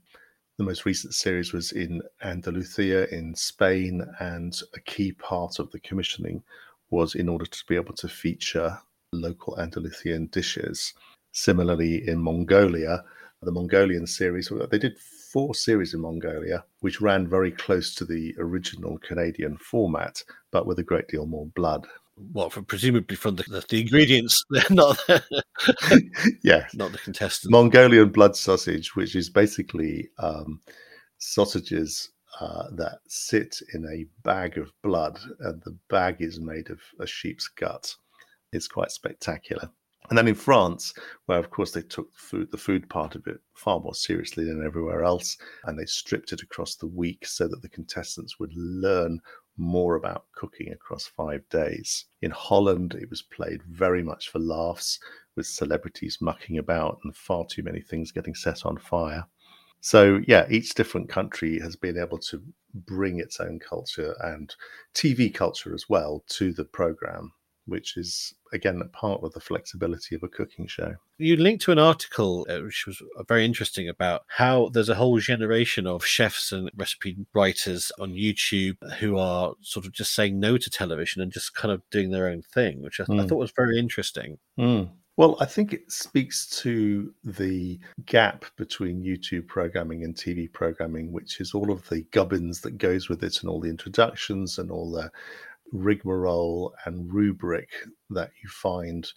[0.58, 5.80] the most recent series was in Andalusia in Spain, and a key part of the
[5.80, 6.42] commissioning
[6.90, 8.78] was in order to be able to feature
[9.12, 10.94] local Andalusian dishes.
[11.32, 13.04] Similarly, in Mongolia,
[13.40, 18.34] the Mongolian series, they did four series in Mongolia, which ran very close to the
[18.38, 23.44] original Canadian format, but with a great deal more blood well, from presumably from the,
[23.44, 25.22] the, the ingredients, not the,
[26.42, 27.50] yeah, not the contestants.
[27.50, 30.60] Mongolian blood sausage, which is basically um,
[31.18, 36.80] sausages uh, that sit in a bag of blood, and the bag is made of
[37.00, 37.94] a sheep's gut.
[38.52, 39.70] It's quite spectacular.
[40.10, 40.92] And then in France,
[41.26, 44.44] where of course they took the food, the food part of it far more seriously
[44.44, 48.52] than everywhere else, and they stripped it across the week so that the contestants would
[48.54, 49.20] learn
[49.56, 52.06] more about cooking across five days.
[52.22, 54.98] In Holland, it was played very much for laughs,
[55.36, 59.24] with celebrities mucking about and far too many things getting set on fire.
[59.80, 62.42] So, yeah, each different country has been able to
[62.74, 64.54] bring its own culture and
[64.94, 67.32] TV culture as well to the program
[67.66, 70.94] which is again a part of the flexibility of a cooking show.
[71.18, 75.18] You linked to an article uh, which was very interesting about how there's a whole
[75.18, 80.58] generation of chefs and recipe writers on YouTube who are sort of just saying no
[80.58, 83.18] to television and just kind of doing their own thing, which I, mm.
[83.18, 83.28] I hmm.
[83.28, 84.38] thought was very interesting.
[84.58, 84.90] Mm.
[85.18, 91.38] Well, I think it speaks to the gap between YouTube programming and TV programming, which
[91.38, 94.90] is all of the gubbins that goes with it and all the introductions and all
[94.90, 95.10] the
[95.72, 97.70] rigmarole and rubric
[98.10, 99.10] that you find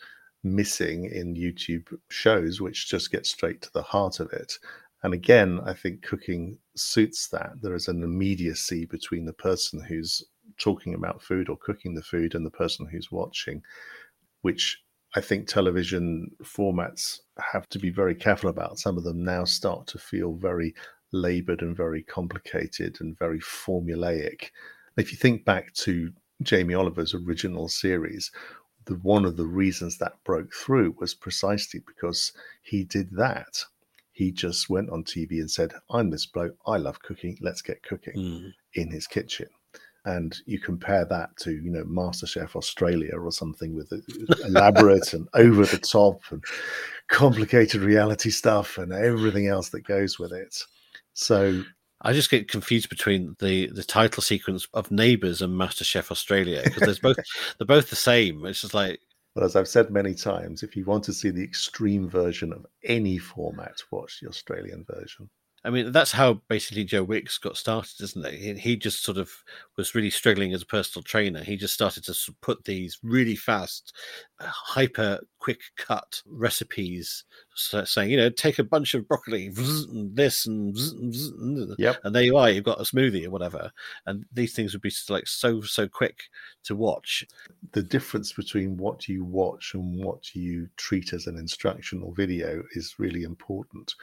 [0.43, 4.57] missing in YouTube shows, which just get straight to the heart of it.
[5.03, 7.51] And again, I think cooking suits that.
[7.61, 10.23] There is an immediacy between the person who's
[10.57, 13.61] talking about food or cooking the food and the person who's watching,
[14.41, 14.81] which
[15.15, 18.79] I think television formats have to be very careful about.
[18.79, 20.73] Some of them now start to feel very
[21.11, 24.49] labored and very complicated and very formulaic.
[24.97, 26.11] If you think back to
[26.41, 28.31] Jamie Oliver's original series,
[28.85, 33.63] the, one of the reasons that broke through was precisely because he did that.
[34.11, 37.83] He just went on TV and said, I'm this bloke, I love cooking, let's get
[37.83, 38.53] cooking mm.
[38.73, 39.47] in his kitchen.
[40.05, 43.91] And you compare that to, you know, MasterChef Australia or something with
[44.45, 46.43] elaborate and over the top and
[47.07, 50.55] complicated reality stuff and everything else that goes with it.
[51.13, 51.63] So
[52.05, 56.99] I just get confused between the the title sequence of Neighbours and MasterChef Australia because
[56.99, 57.17] both
[57.57, 58.45] they're both the same.
[58.45, 58.99] It's just like.
[59.35, 62.65] Well, as I've said many times, if you want to see the extreme version of
[62.85, 65.29] any format, watch the Australian version.
[65.65, 68.35] I mean, that's how basically Joe Wicks got started, isn't it?
[68.35, 69.31] He, he, just sort of
[69.77, 71.43] was really struggling as a personal trainer.
[71.43, 73.91] He just started to put these really fast,
[74.39, 77.23] uh, hyper quick cut recipes,
[77.55, 80.77] saying, you know, take a bunch of broccoli, and this and,
[81.79, 81.97] yep.
[82.03, 83.71] and there you are, you've got a smoothie or whatever.
[84.05, 86.25] And these things would be like so so quick
[86.65, 87.25] to watch.
[87.71, 92.99] The difference between what you watch and what you treat as an instructional video is
[92.99, 93.95] really important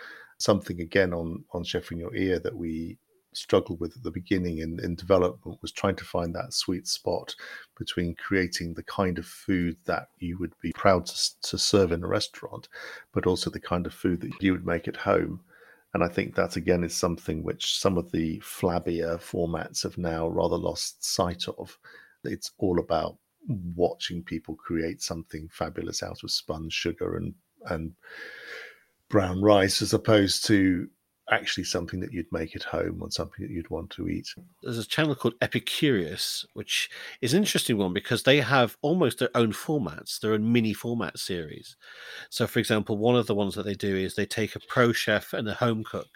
[0.43, 2.99] something again on on Chef in Your Ear that we
[3.35, 7.35] struggled with at the beginning in, in development was trying to find that sweet spot
[7.79, 12.05] between creating the kind of food that you would be proud to, to serve in
[12.05, 12.69] a restaurant,
[13.13, 15.41] but also the kind of food that you would make at home.
[15.95, 20.29] And I think that again is something which some of the flabbier formats have now
[20.29, 21.79] rather lost sight of.
[22.25, 23.17] It's all about
[23.75, 27.35] watching people create something fabulous out of spun sugar and
[27.67, 27.95] and
[29.13, 30.89] brown rice as opposed to
[31.31, 34.27] actually something that you'd make at home or something that you'd want to eat.
[34.63, 39.35] There's a channel called Epicurious, which is an interesting one because they have almost their
[39.35, 41.77] own formats, their own mini format series.
[42.29, 44.93] So, for example, one of the ones that they do is they take a pro
[44.93, 46.11] chef and a home cook,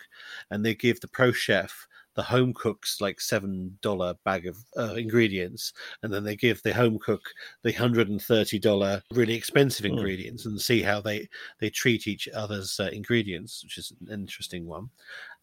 [0.50, 4.94] and they give the pro chef the home cook's like seven dollar bag of uh,
[4.94, 7.22] ingredients, and then they give the home cook
[7.62, 9.90] the hundred and thirty dollar really expensive Mm.
[9.90, 11.28] ingredients, and see how they
[11.60, 14.90] they treat each other's uh, ingredients, which is an interesting one.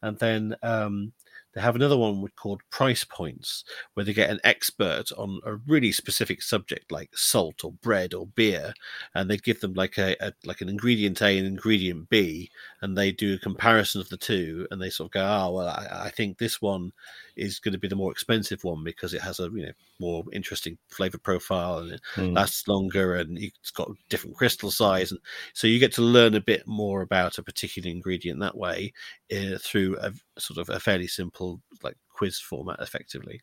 [0.02, 1.14] And then um,
[1.54, 3.64] they have another one called Price Points,
[3.94, 8.28] where they get an expert on a really specific subject like salt or bread or
[8.28, 8.74] beer,
[9.16, 12.50] and they give them like a, a like an ingredient A and ingredient B,
[12.82, 15.68] and they do a comparison of the two, and they sort of go, "Oh, well,
[15.68, 16.92] I, I think this one
[17.36, 20.24] is going to be the more expensive one because it has a you know more
[20.34, 22.36] interesting flavor profile and it Mm.
[22.36, 25.20] lasts longer, and it's got different crystal size, and
[25.54, 28.94] so you get to learn a bit more about a particular ingredient that way
[29.36, 33.42] uh, through a sort of a fairly simple like quiz format, effectively.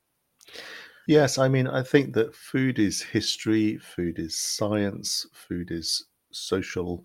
[1.06, 7.04] Yes, I mean, I think that food is history, food is science, food is social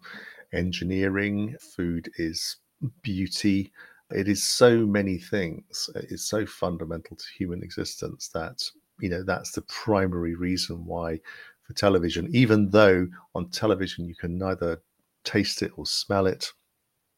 [0.53, 2.57] engineering, food is
[3.01, 3.71] beauty.
[4.11, 5.89] It is so many things.
[5.95, 8.63] Uh, it's so fundamental to human existence that,
[8.99, 11.19] you know, that's the primary reason why
[11.63, 14.81] for television, even though on television you can neither
[15.23, 16.51] taste it or smell it,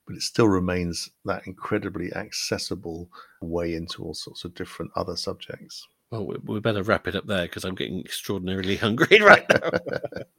[0.06, 3.10] but it still remains that incredibly accessible
[3.42, 5.86] way into all sorts of different other subjects.
[6.12, 9.70] Well, we, we better wrap it up there because I'm getting extraordinarily hungry right now.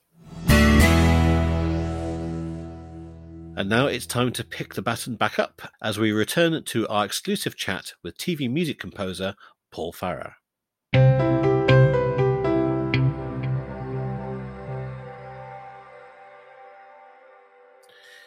[3.59, 7.05] and now it's time to pick the baton back up as we return to our
[7.05, 9.35] exclusive chat with TV music composer
[9.73, 10.37] Paul Farrer.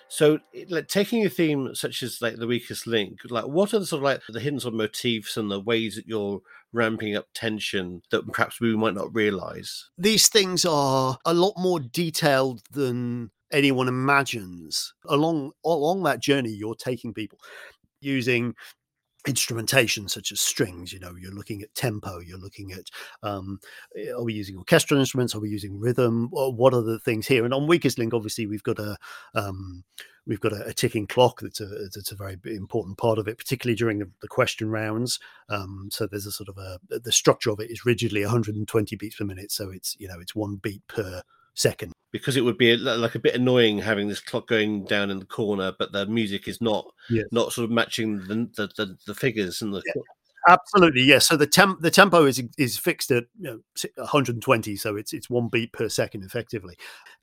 [0.10, 3.86] So, like taking a theme such as like the weakest link, like what are the
[3.86, 6.42] sort of like the sort of motifs and the ways that you're
[6.74, 9.90] ramping up tension that perhaps we might not realize?
[9.98, 16.76] these things are a lot more detailed than anyone imagines along along that journey you're
[16.76, 17.40] taking people
[18.00, 18.56] using
[19.28, 22.86] instrumentation such as strings you know you're looking at tempo you're looking at
[23.22, 23.60] um
[23.96, 27.46] eh, are we using orchestral instruments are we using rhythm what are the things here?
[27.46, 28.98] And on weakest link obviously we've got a
[29.36, 29.84] um
[30.26, 33.38] we've got a, a ticking clock that's a that's a very important part of it
[33.38, 35.20] particularly during the, the question rounds.
[35.50, 39.18] Um so there's a sort of a the structure of it is rigidly 120 beats
[39.18, 41.22] per minute so it's you know it's one beat per
[41.54, 45.10] second Because it would be a, like a bit annoying having this clock going down
[45.10, 47.26] in the corner, but the music is not Yes.
[47.32, 49.82] not sort of matching the the, the, the figures and the.
[50.48, 51.28] Absolutely, yes.
[51.28, 53.60] So the temp the tempo is is fixed at you know,
[53.96, 56.76] 120, so it's it's one beat per second effectively.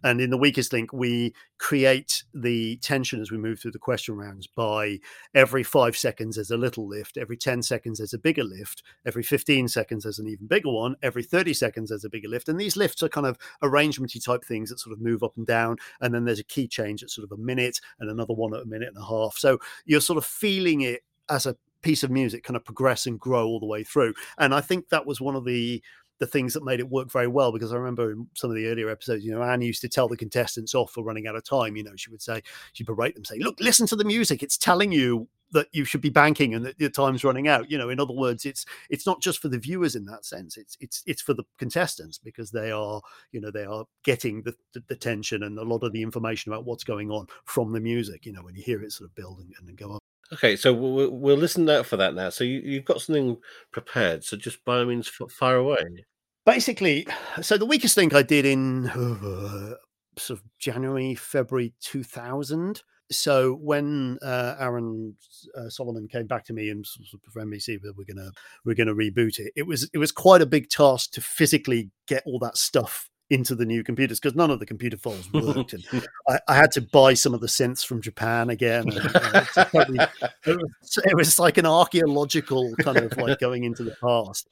[0.05, 4.15] And in the weakest link, we create the tension as we move through the question
[4.17, 5.01] rounds by
[5.35, 9.25] every five seconds there's a little lift, every 10 seconds there's a bigger lift, every
[9.25, 12.49] 15 seconds there's an even bigger one, every 30 seconds there's a bigger lift.
[12.49, 15.47] And these lifts are kind of arrangementy type things that sort of move up and
[15.47, 15.77] down.
[16.01, 18.63] And then there's a key change at sort of a minute and another one at
[18.63, 19.37] a minute and a half.
[19.37, 23.19] So you're sort of feeling it as a piece of music kind of progress and
[23.19, 24.15] grow all the way through.
[24.39, 25.83] And I think that was one of the
[26.19, 28.67] the things that made it work very well because I remember in some of the
[28.67, 31.45] earlier episodes, you know, Anne used to tell the contestants off for running out of
[31.45, 31.77] time.
[31.77, 34.59] You know, she would say, she'd berate them, say, "Look, listen to the music; it's
[34.59, 37.89] telling you that you should be banking and that your time's running out." You know,
[37.89, 41.03] in other words, it's it's not just for the viewers in that sense; it's it's
[41.07, 43.01] it's for the contestants because they are,
[43.33, 46.53] you know, they are getting the the, the tension and a lot of the information
[46.53, 48.27] about what's going on from the music.
[48.27, 50.03] You know, when you hear it sort of build and, and go up.
[50.33, 52.29] Okay, so we'll, we'll listen out for that now.
[52.29, 53.39] So you, you've got something
[53.73, 54.25] prepared.
[54.25, 56.05] So just by all means, fire away.
[56.49, 57.07] basically
[57.43, 59.75] so the weakest link i did in uh,
[60.17, 65.15] sort of january february 2000 so when uh, aaron
[65.59, 68.31] uh, solomon came back to me and sort of nbc that we're gonna
[68.65, 72.23] we're gonna reboot it it was it was quite a big task to physically get
[72.25, 75.85] all that stuff into the new computers because none of the computer files worked and
[76.29, 79.99] I, I had to buy some of the synths from japan again and, uh, totally-
[80.47, 84.49] it, was, it was like an archaeological kind of like going into the past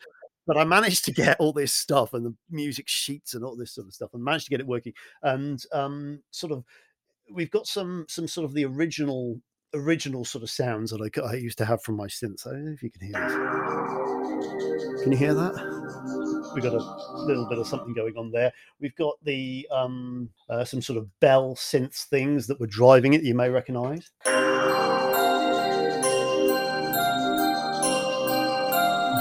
[0.46, 3.72] but I managed to get all this stuff and the music sheets and all this
[3.72, 4.92] sort of stuff, and managed to get it working.
[5.22, 6.64] And um, sort of,
[7.32, 9.40] we've got some some sort of the original
[9.74, 12.46] original sort of sounds that I used to have from my synths.
[12.46, 15.02] I don't know if you can hear this.
[15.02, 15.75] Can you hear that?
[16.56, 18.50] We've got a little bit of something going on there.
[18.80, 23.22] We've got the um, uh, some sort of bell synths things that were driving it.
[23.22, 24.10] You may recognise.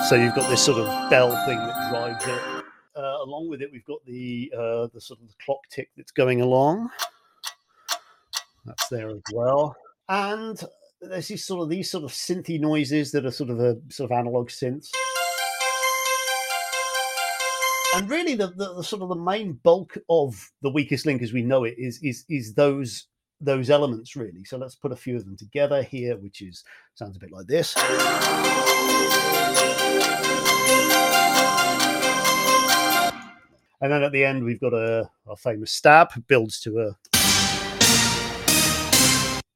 [0.08, 2.64] So you've got this sort of bell thing that drives it.
[2.96, 6.14] Uh, along with it, we've got the uh, the sort of the clock tick that's
[6.14, 6.90] going along.
[8.66, 9.76] That's there as well.
[10.08, 10.64] And
[11.02, 14.10] there's these sort of these sort of synthy noises that are sort of a sort
[14.10, 14.90] of analog synths.
[17.96, 21.32] And really, the, the, the sort of the main bulk of the weakest link as
[21.32, 23.08] we know it is is is those
[23.40, 24.44] those elements really.
[24.44, 26.66] So let's put a few of them together here, which is
[26.96, 27.74] sounds a bit like this.
[33.80, 36.98] And then at the end, we've got a, a famous stab, builds to a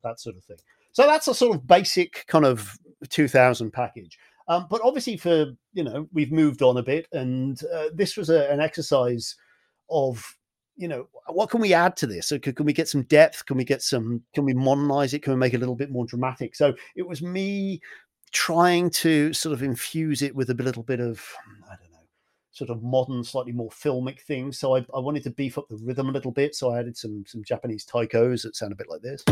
[0.02, 0.60] that sort of thing.
[0.94, 2.78] So that's a sort of basic kind of
[3.10, 4.18] 2000 package.
[4.50, 8.30] Um, but obviously, for you know, we've moved on a bit, and uh, this was
[8.30, 9.36] a, an exercise
[9.90, 10.36] of
[10.76, 12.28] you know what can we add to this?
[12.28, 13.46] So can, can, we get some depth?
[13.46, 15.22] Can we get some can we modernize it?
[15.22, 16.56] Can we make it a little bit more dramatic?
[16.56, 17.80] So it was me
[18.32, 21.20] trying to sort of infuse it with a little bit of
[21.66, 21.98] i don't know
[22.52, 24.60] sort of modern slightly more filmic things.
[24.60, 26.56] So I, I wanted to beef up the rhythm a little bit.
[26.56, 29.24] So i added some some japanese taikos that sound a bit like this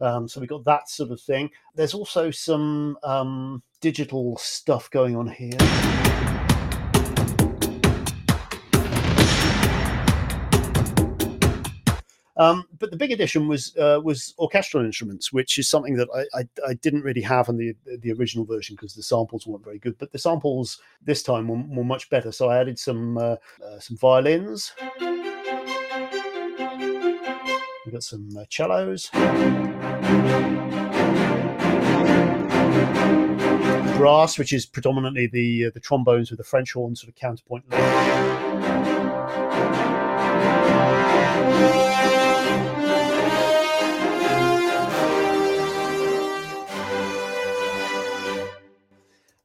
[0.00, 1.50] Um, so we got that sort of thing.
[1.74, 5.58] There's also some um, digital stuff going on here.
[12.38, 16.38] Um, but the big addition was uh, was orchestral instruments, which is something that I,
[16.38, 19.80] I, I didn't really have in the the original version because the samples weren't very
[19.80, 19.98] good.
[19.98, 23.80] But the samples this time were, were much better, so I added some uh, uh,
[23.80, 24.72] some violins.
[27.88, 29.08] We've got some uh, cellos.
[33.96, 37.64] Brass, which is predominantly the uh, the trombones with the French horn sort of counterpoint.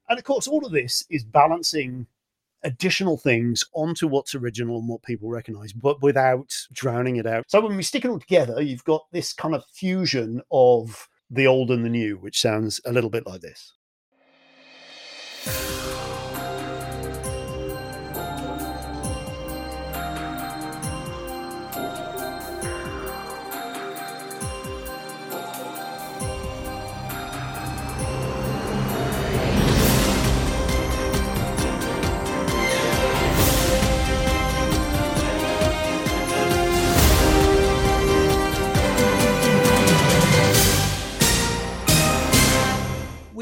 [0.10, 2.08] And of course, all of this is balancing
[2.64, 7.46] additional things onto what's original and what people recognize, but without drowning it out.
[7.48, 11.48] So when we stick it all together, you've got this kind of fusion of the
[11.48, 13.74] old and the new, which sounds a little bit like this.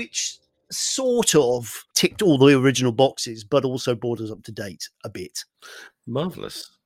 [0.01, 0.39] Which
[0.71, 5.09] sort of ticked all the original boxes, but also brought us up to date a
[5.09, 5.43] bit.
[6.07, 6.77] Marvelous.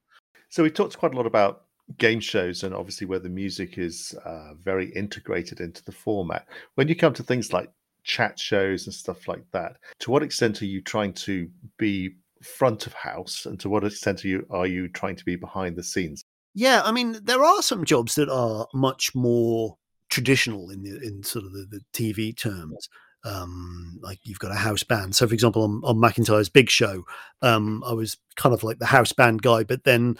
[0.50, 1.64] So we talked quite a lot about
[1.98, 6.46] game shows and obviously where the music is uh, very integrated into the format.
[6.76, 7.72] When you come to things like
[8.04, 12.86] chat shows and stuff like that, to what extent are you trying to be front
[12.86, 15.84] of house, and to what extent are you are you trying to be behind the
[15.84, 16.22] scenes?
[16.54, 19.78] Yeah, I mean, there are some jobs that are much more
[20.10, 22.90] traditional in the in sort of the, the TV terms
[23.26, 25.16] um, like you've got a house band.
[25.16, 27.04] So, for example, on, on McIntyre's Big Show,
[27.42, 30.16] um, I was kind of like the house band guy, but then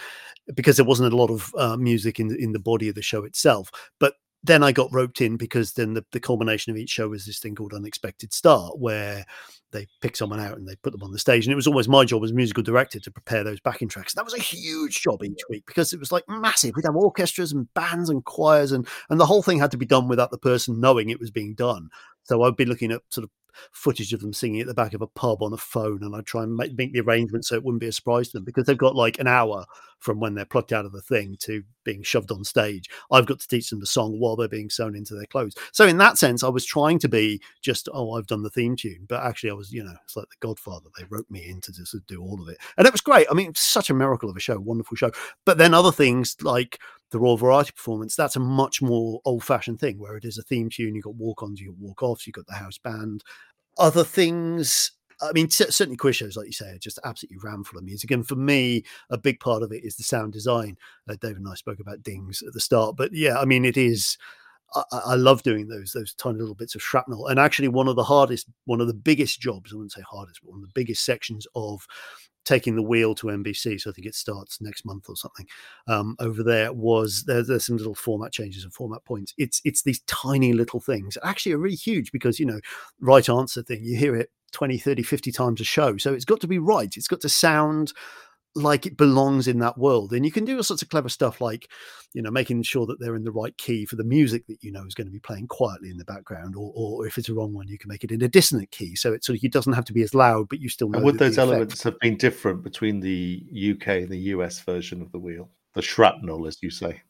[0.54, 3.24] because there wasn't a lot of uh, music in in the body of the show
[3.24, 7.10] itself, but then I got roped in because then the, the culmination of each show
[7.10, 9.26] was this thing called Unexpected Star, where
[9.72, 11.46] they pick someone out and they put them on the stage.
[11.46, 14.14] And it was always my job as musical director to prepare those backing tracks.
[14.14, 16.76] And that was a huge job each week because it was like massive.
[16.76, 19.86] We'd have orchestras and bands and choirs, and and the whole thing had to be
[19.86, 21.90] done without the person knowing it was being done.
[22.26, 23.30] So I'd be looking at sort of
[23.72, 26.26] footage of them singing at the back of a pub on a phone, and I'd
[26.26, 28.66] try and make, make the arrangement so it wouldn't be a surprise to them because
[28.66, 29.66] they've got like an hour
[30.00, 32.90] from when they're plucked out of the thing to being shoved on stage.
[33.12, 35.56] I've got to teach them the song while they're being sewn into their clothes.
[35.72, 38.76] So in that sense, I was trying to be just oh, I've done the theme
[38.76, 40.90] tune, but actually I was you know it's like the Godfather.
[40.98, 43.28] They wrote me in to just do all of it, and it was great.
[43.32, 45.12] I mean, such a miracle of a show, wonderful show.
[45.46, 46.80] But then other things like
[47.12, 50.44] the Royal Variety Performance, that's a much more old fashioned thing where it is a
[50.44, 50.96] theme tune.
[50.96, 53.24] You've got walk ons, you've got walk offs, you've got the house band.
[53.78, 57.80] Other things, I mean, certainly quiz shows, like you say, are just absolutely ram full
[57.80, 58.12] of music.
[58.12, 60.78] And for me, a big part of it is the sound design.
[61.10, 63.78] Uh, David and I spoke about dings at the start, but yeah, I mean, it
[63.78, 64.18] is.
[64.74, 67.28] I, I, love doing those those tiny little bits of shrapnel.
[67.28, 70.42] And actually, one of the hardest, one of the biggest jobs, I wouldn't say hardest,
[70.42, 71.86] but one of the biggest sections of
[72.46, 73.82] taking the wheel to NBC.
[73.82, 75.48] So I think it starts next month or something.
[75.88, 79.34] Um, over there was there, there's some little format changes and format points.
[79.38, 81.18] It's it's these tiny little things.
[81.24, 82.60] Actually, are really huge because you know,
[83.00, 83.84] right answer thing.
[83.84, 85.98] You hear it 20, 30, 50 times a show.
[85.98, 86.96] So it's got to be right.
[86.96, 87.92] It's got to sound
[88.56, 90.14] like it belongs in that world.
[90.14, 91.70] And you can do all sorts of clever stuff like,
[92.14, 94.72] you know, making sure that they're in the right key for the music that you
[94.72, 97.34] know is going to be playing quietly in the background, or, or if it's a
[97.34, 98.96] wrong one, you can make it in a dissonant key.
[98.96, 100.98] So it sort of it doesn't have to be as loud, but you still know.
[100.98, 103.44] And would those elements have been different between the
[103.74, 105.50] UK and the US version of the wheel?
[105.76, 107.02] the shrapnel, as you say.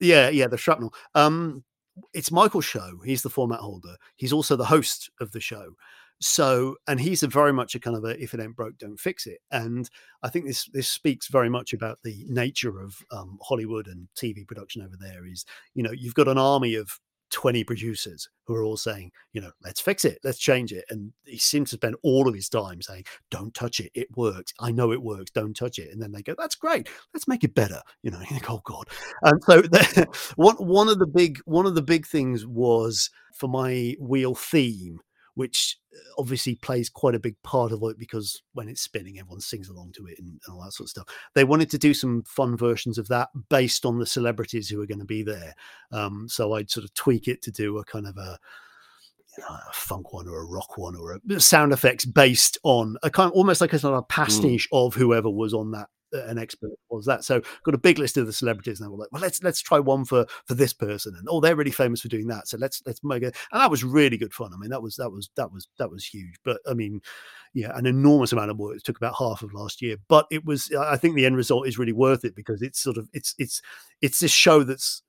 [0.00, 0.94] Yeah, yeah, the shrapnel.
[1.14, 1.64] Um,
[2.12, 3.00] it's Michael's show.
[3.04, 3.96] He's the format holder.
[4.16, 5.74] He's also the host of the show.
[6.20, 8.98] So, and he's a very much a kind of a if it ain't broke, don't
[8.98, 9.40] fix it.
[9.50, 9.88] And
[10.22, 14.46] I think this this speaks very much about the nature of um, Hollywood and TV
[14.46, 15.26] production over there.
[15.26, 15.44] Is
[15.74, 16.98] you know you've got an army of
[17.34, 20.84] 20 producers who are all saying, you know, let's fix it, let's change it.
[20.88, 24.52] And he seems to spend all of his time saying, don't touch it, it works.
[24.60, 25.90] I know it works, don't touch it.
[25.92, 27.80] And then they go, that's great, let's make it better.
[28.02, 28.88] You know, you think, oh God.
[29.22, 29.62] And so
[30.36, 35.00] one one of the big one of the big things was for my wheel theme
[35.34, 39.40] which uh, obviously plays quite a big part of it because when it's spinning, everyone
[39.40, 41.06] sings along to it and, and, all that sort of stuff.
[41.34, 44.86] They wanted to do some fun versions of that based on the celebrities who are
[44.86, 45.54] going to be there.
[45.92, 48.38] Um, so I'd sort of tweak it to do a kind of a,
[49.36, 52.96] you know, a funk one or a rock one or a sound effects based on
[53.02, 54.08] a kind of almost like a sort of mm.
[54.08, 54.86] pastiche mm.
[54.86, 57.24] of whoever was on that an expert was that.
[57.24, 59.60] So got a big list of the celebrities, and they were like, "Well, let's let's
[59.60, 62.58] try one for for this person." And oh, they're really famous for doing that, so
[62.58, 63.36] let's let's make it.
[63.52, 64.52] And that was really good fun.
[64.54, 66.36] I mean, that was that was that was that was huge.
[66.44, 67.00] But I mean,
[67.54, 68.76] yeah, an enormous amount of work.
[68.76, 70.72] It took about half of last year, but it was.
[70.78, 73.62] I think the end result is really worth it because it's sort of it's it's
[74.00, 75.02] it's this show that's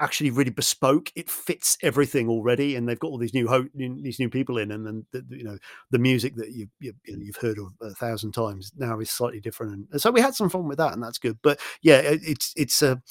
[0.00, 1.10] actually really bespoke.
[1.14, 4.70] It fits everything already, and they've got all these new ho- these new people in,
[4.70, 5.58] and then the, you know
[5.90, 9.88] the music that you've you have heard of a thousand times now is slightly different,
[9.90, 11.38] and so we had some fun with that, and that's good.
[11.42, 13.02] But yeah, it's it's a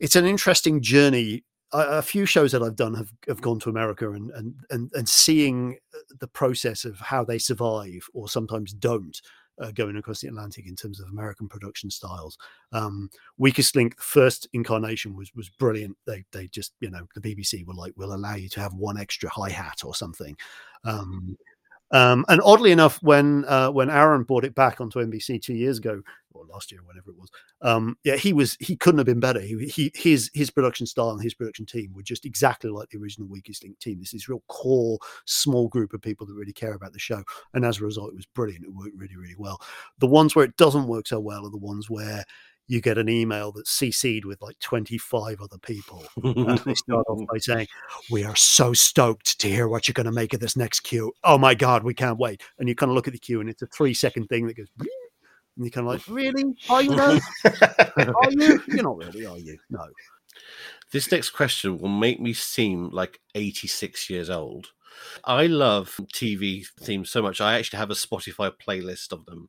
[0.00, 1.44] it's an interesting journey.
[1.72, 4.90] A, a few shows that I've done have, have gone to America and, and and
[4.94, 9.20] and seeing uh, the process of how they survive or sometimes don't
[9.60, 12.36] uh, going across the Atlantic in terms of American production styles.
[12.72, 15.96] Um, Weakest Link, the first incarnation was was brilliant.
[16.06, 18.98] They they just you know the BBC were like, we'll allow you to have one
[18.98, 20.36] extra hi hat or something.
[20.84, 21.36] Um,
[21.94, 25.78] um, and oddly enough, when uh, when Aaron brought it back onto NBC two years
[25.78, 27.30] ago, or last year, whenever it was,
[27.62, 29.38] um, yeah, he was he couldn't have been better.
[29.40, 32.98] He, he his his production style and his production team were just exactly like the
[32.98, 34.00] original Weakest Link team.
[34.00, 37.22] This is real core small group of people that really care about the show,
[37.52, 38.64] and as a result, it was brilliant.
[38.64, 39.60] It worked really really well.
[40.00, 42.24] The ones where it doesn't work so well are the ones where
[42.66, 46.02] you get an email that's CC'd with like 25 other people.
[46.22, 47.66] and they start off by saying,
[48.10, 51.12] We are so stoked to hear what you're going to make of this next queue.
[51.22, 52.42] Oh my God, we can't wait.
[52.58, 54.56] And you kind of look at the queue and it's a three second thing that
[54.56, 54.88] goes, and
[55.56, 56.54] you're kind of like, Really?
[56.68, 58.62] Are you are you?
[58.68, 59.58] You're not really, are you?
[59.70, 59.86] No.
[60.90, 64.68] This next question will make me seem like 86 years old.
[65.24, 67.40] I love TV themes so much.
[67.40, 69.48] I actually have a Spotify playlist of them.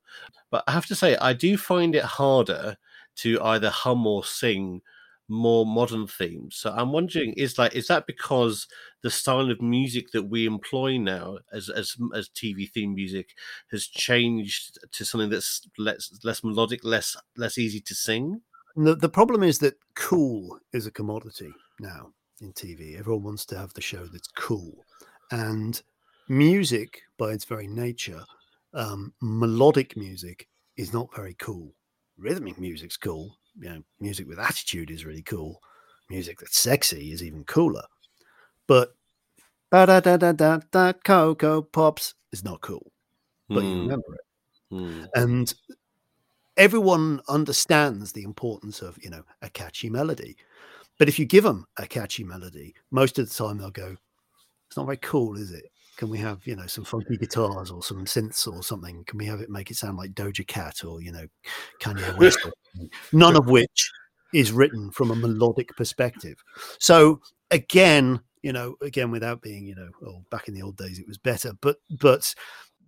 [0.49, 2.77] But I have to say, I do find it harder
[3.17, 4.81] to either hum or sing
[5.27, 6.55] more modern themes.
[6.57, 8.67] So I'm wondering, is like is that because
[9.01, 13.29] the style of music that we employ now as as as TV theme music
[13.71, 18.41] has changed to something that's less less melodic, less less easy to sing?
[18.75, 22.11] The the problem is that cool is a commodity now
[22.41, 22.97] in TV.
[22.97, 24.85] Everyone wants to have the show that's cool,
[25.31, 25.81] and
[26.29, 28.23] music by its very nature,
[28.73, 30.47] um, melodic music
[30.77, 31.73] is not very cool
[32.17, 33.37] rhythmic music's cool.
[33.59, 35.61] You know, music with attitude is really cool.
[36.09, 37.83] Music that's sexy is even cooler.
[38.67, 38.95] But
[39.71, 42.91] da da da da da da Coco Pops is not cool.
[43.49, 43.69] But mm.
[43.69, 43.81] you hmm.
[43.81, 44.73] remember it.
[44.73, 45.07] Mm.
[45.15, 45.53] And
[46.57, 50.35] everyone understands the importance of, you know, a catchy melody.
[50.97, 53.95] But if you give them a catchy melody, most of the time they'll go,
[54.67, 55.65] it's not very cool, is it?
[55.95, 59.03] Can we have, you know, some funky guitars or some synths or something?
[59.05, 61.25] Can we have it make it sound like Doja Cat or, you know,
[61.81, 62.39] Kanye West?
[63.13, 63.91] None of which
[64.33, 66.37] is written from a melodic perspective.
[66.79, 67.21] So
[67.51, 71.07] again, you know, again, without being, you know, oh, back in the old days it
[71.07, 72.33] was better, but but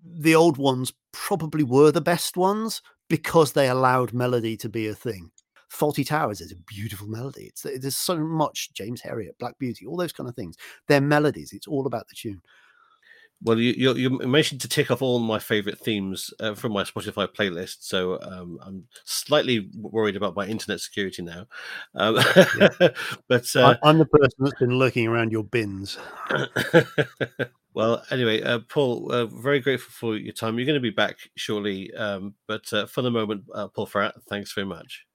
[0.03, 4.93] the old ones probably were the best ones because they allowed melody to be a
[4.93, 5.31] thing.
[5.71, 7.45] Fawlty Towers is a beautiful melody.
[7.47, 10.55] It's there's so much James Herriot, Black Beauty, all those kind of things.
[10.87, 11.53] They're melodies.
[11.53, 12.41] It's all about the tune.
[13.43, 16.83] Well, you, you, you mentioned to tick off all my favorite themes uh, from my
[16.83, 21.45] Spotify playlist, so um, I'm slightly worried about my internet security now.
[21.93, 22.15] Um,
[22.57, 22.69] yeah.
[23.27, 25.99] but uh, I'm the person that's been lurking around your bins.
[27.75, 30.57] well, anyway, uh, Paul, uh, very grateful for your time.
[30.57, 34.13] You're going to be back shortly, um, but uh, for the moment, uh, Paul Farrer,
[34.27, 35.05] thanks very much.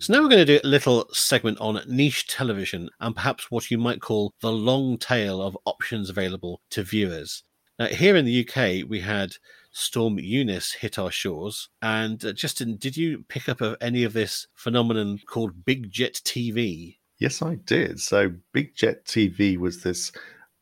[0.00, 3.68] So now we're going to do a little segment on niche television and perhaps what
[3.68, 7.42] you might call the long tail of options available to viewers.
[7.80, 9.34] Now, here in the UK, we had
[9.72, 11.68] Storm Eunice hit our shores.
[11.82, 16.98] And uh, Justin, did you pick up any of this phenomenon called Big Jet TV?
[17.18, 17.98] Yes, I did.
[17.98, 20.12] So, Big Jet TV was this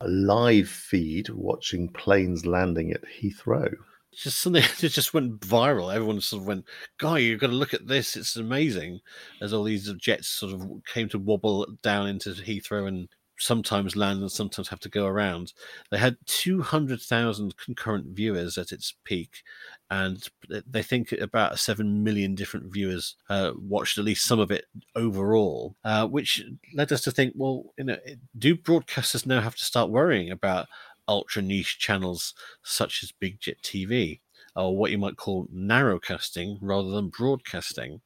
[0.03, 3.74] live feed watching planes landing at Heathrow.
[4.17, 5.95] Just something that just went viral.
[5.95, 6.64] Everyone sort of went,
[6.99, 8.17] "Guy, you've got to look at this!
[8.17, 9.01] It's amazing!"
[9.41, 13.09] As all these jets sort of came to wobble down into Heathrow and
[13.39, 15.53] sometimes land and sometimes have to go around.
[15.91, 19.43] They had 200,000 concurrent viewers at its peak,
[19.91, 24.64] and they think about 7 million different viewers uh, watched at least some of it
[24.95, 26.43] overall, uh, which
[26.75, 27.99] led us to think well, you know,
[28.39, 30.67] do broadcasters now have to start worrying about
[31.09, 34.21] ultra niche channels such as Big Jet TV?
[34.55, 38.01] Or what you might call narrowcasting rather than broadcasting.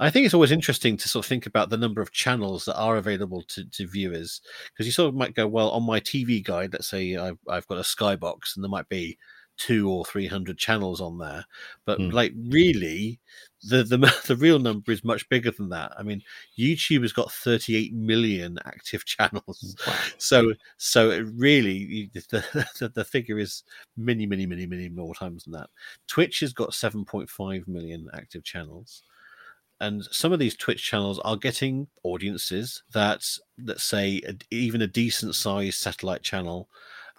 [0.00, 2.76] I think it's always interesting to sort of think about the number of channels that
[2.76, 4.40] are available to, to viewers
[4.72, 7.66] because you sort of might go, well, on my TV guide, let's say I've, I've
[7.68, 9.18] got a Skybox and there might be
[9.56, 11.44] two or three hundred channels on there,
[11.84, 12.12] but mm.
[12.12, 13.20] like really,
[13.62, 13.96] the, the
[14.26, 15.92] the real number is much bigger than that.
[15.98, 16.22] I mean,
[16.58, 19.94] YouTube has got 38 million active channels, wow.
[20.18, 22.44] so so really the,
[22.78, 23.64] the the figure is
[23.96, 25.70] many many many many more times than that.
[26.06, 29.02] Twitch has got 7.5 million active channels
[29.80, 33.26] and some of these twitch channels are getting audiences that
[33.62, 36.68] let's say a, even a decent sized satellite channel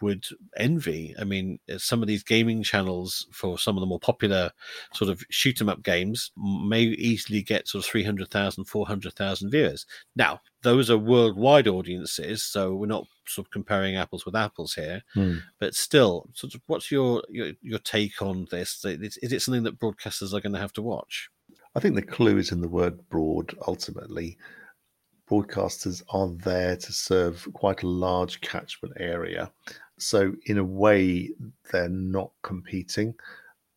[0.01, 0.25] would
[0.57, 1.15] envy.
[1.19, 4.51] I mean, uh, some of these gaming channels for some of the more popular
[4.93, 9.85] sort of shoot 'em up games may easily get sort of 300,000, 400,000 viewers.
[10.15, 15.03] Now, those are worldwide audiences, so we're not sort of comparing apples with apples here.
[15.13, 15.37] Hmm.
[15.59, 18.83] But still, sort of, what's your, your your take on this?
[18.83, 21.29] Is it something that broadcasters are going to have to watch?
[21.75, 24.37] I think the clue is in the word broad ultimately.
[25.29, 29.51] Broadcasters are there to serve quite a large catchment area.
[29.97, 31.31] So, in a way,
[31.71, 33.15] they're not competing.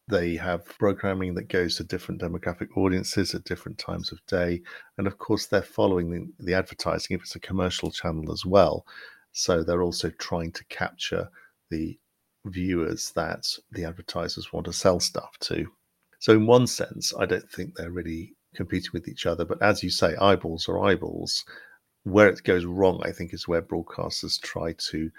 [0.09, 4.63] They have programming that goes to different demographic audiences at different times of day.
[4.97, 8.85] And of course, they're following the, the advertising if it's a commercial channel as well.
[9.33, 11.29] So, they're also trying to capture
[11.71, 11.99] the
[12.47, 15.67] viewers that the advertisers want to sell stuff to.
[16.19, 19.45] So, in one sense, I don't think they're really competing with each other.
[19.45, 21.45] But as you say, eyeballs are eyeballs.
[22.05, 25.11] Where it goes wrong, I think, is where broadcasters try to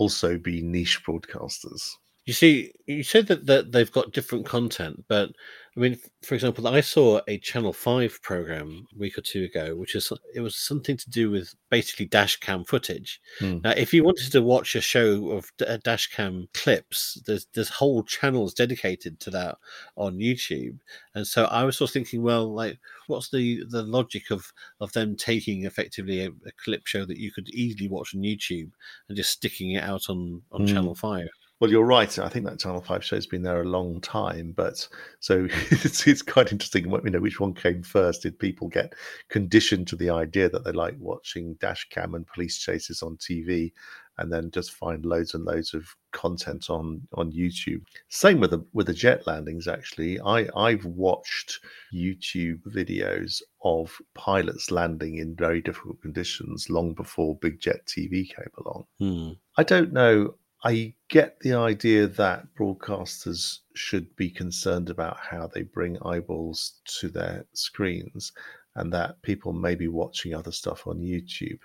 [0.00, 1.92] also be niche broadcasters.
[2.24, 5.30] You see, you said that, that they've got different content, but
[5.76, 9.76] I mean, for example, I saw a Channel Five program a week or two ago,
[9.76, 13.20] which is it was something to do with basically dash cam footage.
[13.38, 13.62] Mm.
[13.62, 17.68] Now, if you wanted to watch a show of uh, dash cam clips, there's there's
[17.68, 19.58] whole channels dedicated to that
[19.94, 20.78] on YouTube,
[21.14, 24.92] and so I was sort of thinking, well, like, what's the the logic of of
[24.92, 28.72] them taking effectively a, a clip show that you could easily watch on YouTube
[29.08, 30.68] and just sticking it out on on mm.
[30.68, 31.28] Channel Five?
[31.60, 32.18] Well, you're right.
[32.18, 34.88] I think that Channel Five show's been there a long time, but
[35.20, 36.90] so it's it's quite interesting.
[36.90, 38.22] You know, which one came first?
[38.22, 38.94] Did people get
[39.28, 43.72] conditioned to the idea that they like watching dash cam and police chases on TV,
[44.16, 47.82] and then just find loads and loads of content on on YouTube?
[48.08, 49.68] Same with the with the jet landings.
[49.68, 51.60] Actually, I I've watched
[51.92, 58.50] YouTube videos of pilots landing in very difficult conditions long before Big Jet TV came
[58.64, 58.86] along.
[58.98, 59.32] Hmm.
[59.58, 65.62] I don't know I get the idea that broadcasters should be concerned about how they
[65.62, 68.32] bring eyeballs to their screens
[68.74, 71.60] and that people may be watching other stuff on YouTube,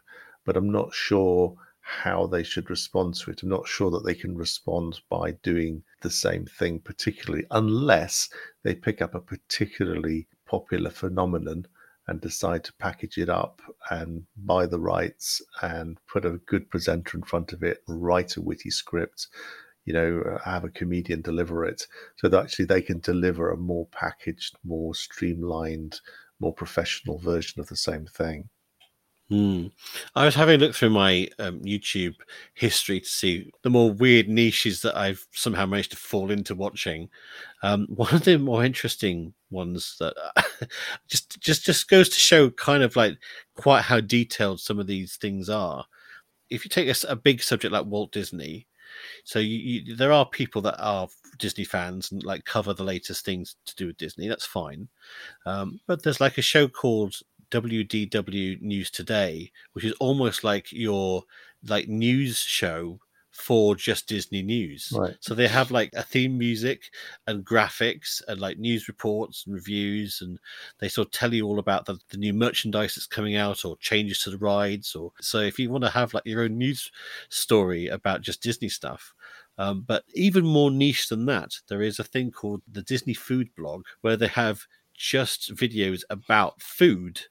[0.46, 3.44] but I'm not sure how they should respond to it.
[3.44, 8.30] I'm not sure that they can respond by doing the same thing, particularly unless
[8.64, 11.68] they pick up a particularly popular phenomenon
[12.08, 17.18] and decide to package it up and buy the rights and put a good presenter
[17.18, 19.28] in front of it, write a witty script,
[19.86, 21.88] you know, have a comedian deliver it
[22.18, 26.00] so that actually they can deliver a more packaged, more streamlined,
[26.40, 28.50] more professional version of the same thing.
[29.30, 29.68] Hmm.
[30.16, 32.16] I was having a look through my um, YouTube
[32.54, 37.10] history to see the more weird niches that I've somehow managed to fall into watching.
[37.64, 40.14] Um, one of the more interesting ones that
[41.08, 43.18] just just just goes to show kind of like
[43.56, 45.86] quite how detailed some of these things are.
[46.52, 48.68] If you take a, a big subject like Walt Disney,
[49.24, 51.08] so you, you, there are people that are
[51.40, 54.28] Disney fans and like cover the latest things to do with Disney.
[54.28, 54.88] That's fine,
[55.48, 57.16] um, but there's like a show called
[57.52, 61.24] WDW News Today, which is almost like your
[61.68, 63.00] like news show
[63.36, 64.94] for just Disney News.
[64.96, 65.16] Right.
[65.20, 66.90] So they have like a theme music
[67.28, 70.40] and graphics and like news reports and reviews, and
[70.80, 73.76] they sort of tell you all about the, the new merchandise that's coming out or
[73.78, 74.96] changes to the rides.
[74.96, 76.90] Or so if you want to have like your own news
[77.28, 79.14] story about just Disney stuff.
[79.58, 83.50] Um, but even more niche than that, there is a thing called the Disney Food
[83.56, 87.22] Blog where they have just videos about food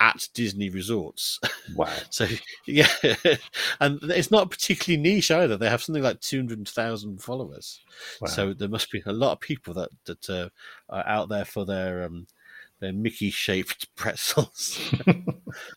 [0.00, 1.40] at Disney resorts.
[1.74, 1.92] Wow.
[2.10, 2.26] so
[2.66, 2.88] yeah,
[3.80, 5.56] and it's not particularly niche either.
[5.56, 7.80] They have something like two hundred thousand followers.
[8.20, 8.28] wow.
[8.28, 10.48] So there must be a lot of people that that uh,
[10.88, 12.26] are out there for their um,
[12.80, 14.78] their Mickey shaped pretzels.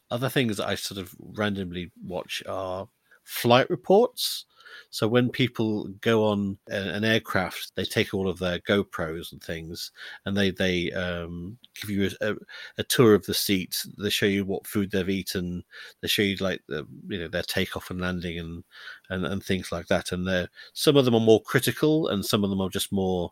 [0.10, 2.88] Other things that I sort of randomly watch are
[3.24, 4.46] flight reports.
[4.90, 9.92] So when people go on an aircraft, they take all of their GoPros and things,
[10.26, 12.36] and they they um, give you a,
[12.78, 13.88] a, tour of the seats.
[13.98, 15.64] They show you what food they've eaten.
[16.02, 18.64] They show you like the you know their takeoff and landing and
[19.10, 20.12] and, and things like that.
[20.12, 23.32] And they're some of them are more critical, and some of them are just more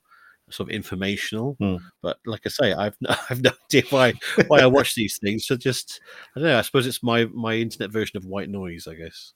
[0.52, 1.56] sort of informational.
[1.60, 1.78] Hmm.
[2.02, 4.14] But like I say, I've no, I've no idea why
[4.48, 5.46] why I watch these things.
[5.46, 6.02] So just
[6.36, 6.60] I don't know.
[6.60, 8.88] I suppose it's my my internet version of white noise.
[8.88, 9.34] I guess.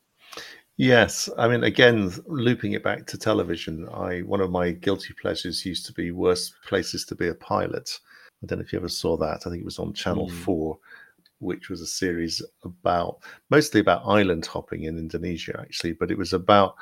[0.78, 5.66] Yes, I mean, again, looping it back to television, I one of my guilty pleasures
[5.66, 8.00] used to be worst places to be a pilot.
[8.42, 9.46] I don't know if you ever saw that.
[9.46, 10.32] I think it was on Channel Mm.
[10.32, 10.80] Four,
[11.40, 13.20] which was a series about
[13.52, 16.76] mostly about island hopping in Indonesia, actually, but it was about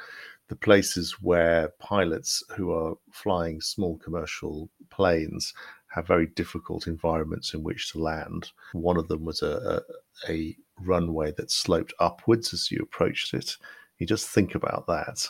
[0.48, 5.54] the places where pilots who are flying small commercial planes
[5.88, 8.52] have very difficult environments in which to land.
[8.72, 9.82] One of them was a,
[10.28, 13.58] a, a runway that sloped upwards as you approached it.
[14.02, 15.30] You just think about that.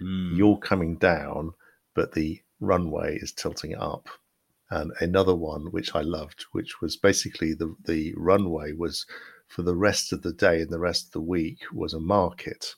[0.00, 0.34] Hmm.
[0.34, 1.52] You're coming down,
[1.94, 4.08] but the runway is tilting up.
[4.70, 9.06] And another one which I loved, which was basically the, the runway was
[9.46, 12.74] for the rest of the day and the rest of the week was a market.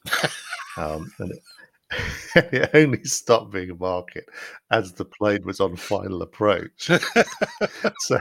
[0.77, 1.43] um, and it,
[2.53, 4.29] it only stopped being a market
[4.71, 6.91] as the plane was on final approach.
[8.01, 8.21] so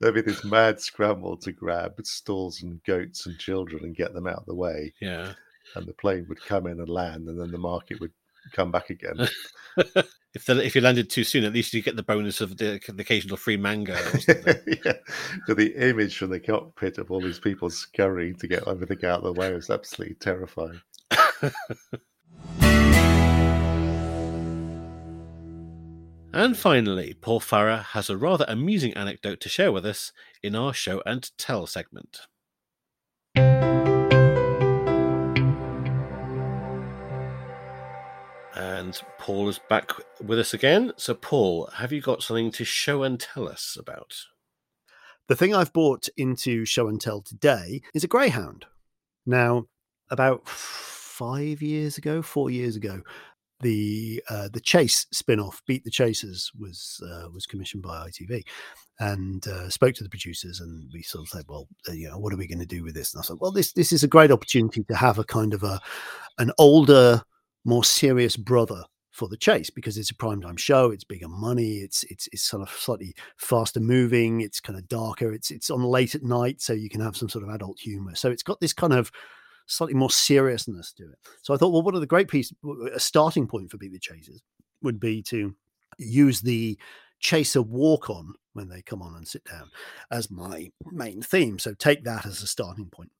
[0.00, 4.26] there'd be this mad scramble to grab stalls and goats and children and get them
[4.26, 4.94] out of the way.
[4.98, 5.34] yeah.
[5.78, 8.12] And the plane would come in and land, and then the market would
[8.52, 9.28] come back again.
[10.34, 12.80] if the, if you landed too soon, at least you get the bonus of the,
[12.88, 13.94] the occasional free mango.
[13.94, 14.18] Or
[14.84, 14.94] yeah.
[15.46, 19.24] So the image from the cockpit of all these people scurrying to get everything out
[19.24, 20.80] of the way was absolutely terrifying.
[26.32, 30.12] and finally, Paul Farrer has a rather amusing anecdote to share with us
[30.42, 32.26] in our show and tell segment.
[38.58, 40.92] And Paul is back with us again.
[40.96, 44.16] So, Paul, have you got something to show and tell us about?
[45.28, 48.64] The thing I've bought into show and tell today is a greyhound.
[49.24, 49.66] Now,
[50.10, 53.02] about five years ago, four years ago,
[53.60, 58.42] the uh, the Chase spin-off, Beat the Chasers, was uh, was commissioned by ITV,
[58.98, 62.18] and uh, spoke to the producers, and we sort of said, well, uh, you know,
[62.18, 63.14] what are we going to do with this?
[63.14, 65.62] And I said, well, this this is a great opportunity to have a kind of
[65.62, 65.80] a
[66.38, 67.22] an older,
[67.64, 72.04] more serious brother for the chase because it's a primetime show it's bigger money it's
[72.04, 76.14] it's it's sort of slightly faster moving it's kind of darker it's it's on late
[76.14, 78.14] at night so you can have some sort of adult humor.
[78.14, 79.10] So it's got this kind of
[79.66, 81.18] slightly more seriousness to it.
[81.42, 82.56] So i thought well one of the great pieces
[82.94, 84.40] a starting point for beat the chasers
[84.82, 85.54] would be to
[85.98, 86.78] use the
[87.18, 89.68] chaser walk on when they come on and sit down
[90.10, 91.58] as my main theme.
[91.58, 93.10] So take that as a starting point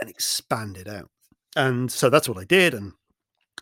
[0.00, 1.10] and expand it out.
[1.56, 2.92] And so that's what i did and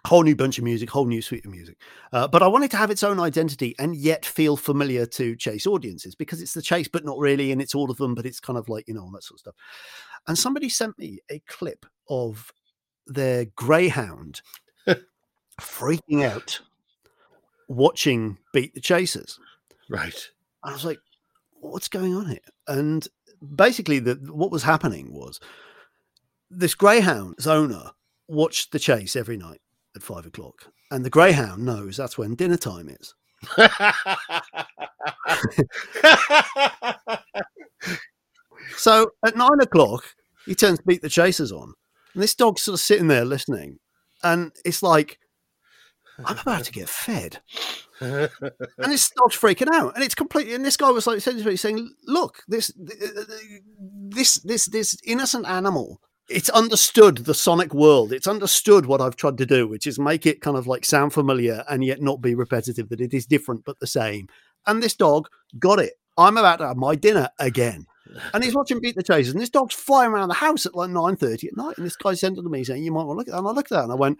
[0.04, 1.78] whole new bunch of music, whole new suite of music.
[2.12, 5.66] Uh, but I wanted to have its own identity and yet feel familiar to Chase
[5.66, 8.40] audiences because it's the Chase, but not really, and it's all of them, but it's
[8.40, 9.54] kind of like you know all that sort of stuff.
[10.26, 12.52] And somebody sent me a clip of
[13.06, 14.42] their greyhound
[15.60, 16.60] freaking out
[17.68, 19.38] watching Beat the Chasers.
[19.88, 20.30] Right.
[20.62, 20.98] And I was like,
[21.60, 22.38] what's going on here?
[22.68, 23.06] And
[23.54, 25.40] basically, the, what was happening was
[26.50, 27.90] this greyhound's owner
[28.28, 29.60] watched the chase every night
[29.94, 30.72] at five o'clock.
[30.90, 33.14] And the greyhound knows that's when dinner time is.
[38.76, 40.04] So at nine o'clock,
[40.46, 41.74] he turns to Beat the Chasers on.
[42.14, 43.78] And this dog's sort of sitting there listening.
[44.22, 45.18] And it's like,
[46.24, 47.40] I'm about to get fed.
[48.00, 48.30] And
[48.78, 49.94] this dog's freaking out.
[49.94, 55.46] And it's completely, and this guy was like saying, look, this, this, this, this innocent
[55.46, 56.00] animal,
[56.32, 58.12] it's understood the sonic world.
[58.12, 61.12] It's understood what I've tried to do, which is make it kind of like sound
[61.12, 64.28] familiar and yet not be repetitive, that it is different but the same.
[64.66, 65.28] And this dog
[65.58, 65.94] got it.
[66.16, 67.86] I'm about to have my dinner again.
[68.34, 70.90] And he's watching Beat the Chasers, and this dog's flying around the house at like
[70.90, 71.76] 9.30 at night.
[71.76, 73.38] And this guy sent it to me saying, You might want to look at that.
[73.38, 74.18] And I looked at that and I went,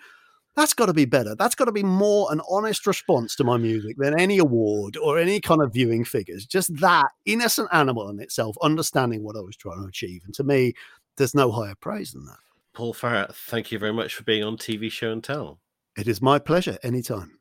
[0.56, 1.34] That's got to be better.
[1.34, 5.18] That's got to be more an honest response to my music than any award or
[5.18, 6.46] any kind of viewing figures.
[6.46, 10.22] Just that innocent animal in itself, understanding what I was trying to achieve.
[10.24, 10.74] And to me,
[11.16, 12.38] there's no higher praise than that.
[12.74, 15.60] Paul Farrer, thank you very much for being on TV Show and Tell.
[15.96, 17.38] It is my pleasure anytime.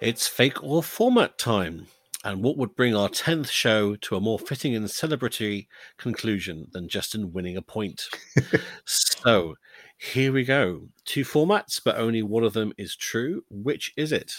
[0.00, 1.86] It's fake or format time.
[2.22, 6.88] And what would bring our 10th show to a more fitting and celebratory conclusion than
[6.88, 8.08] Justin winning a point?
[8.84, 9.54] so
[9.96, 10.88] here we go.
[11.04, 13.44] Two formats, but only one of them is true.
[13.48, 14.32] Which is it?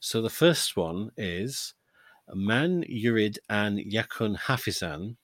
[0.00, 1.74] So the first one is
[2.32, 5.16] Man Yurid and Yakun Hafizan,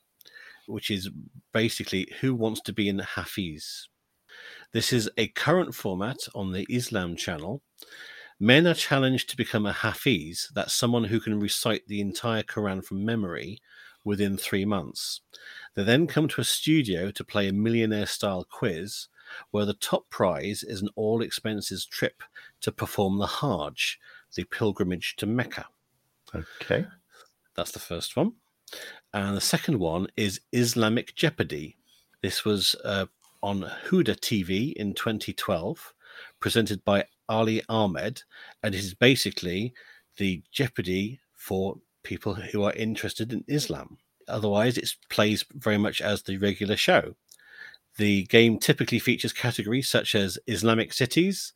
[0.67, 1.11] which is
[1.53, 3.89] basically Who Wants to Be in Hafiz?
[4.73, 7.63] This is a current format on the Islam channel.
[8.41, 12.85] Men are challenged to become a Hafiz, that's someone who can recite the entire Quran
[12.85, 13.61] from memory
[14.03, 15.21] within three months.
[15.75, 19.07] They then come to a studio to play a millionaire style quiz
[19.53, 22.23] where the top prize is an all expenses trip
[22.61, 23.99] to perform the Hajj,
[24.35, 25.67] the pilgrimage to Mecca.
[26.35, 26.87] Okay.
[27.57, 28.33] That's the first one.
[29.13, 31.77] And the second one is Islamic Jeopardy.
[32.23, 33.07] This was uh,
[33.43, 35.95] on Huda TV in 2012,
[36.41, 38.23] presented by Ali Ahmed,
[38.63, 39.75] and it is basically
[40.17, 43.99] the Jeopardy for people who are interested in Islam.
[44.29, 47.15] Otherwise, it plays very much as the regular show.
[47.97, 51.53] The game typically features categories such as Islamic cities,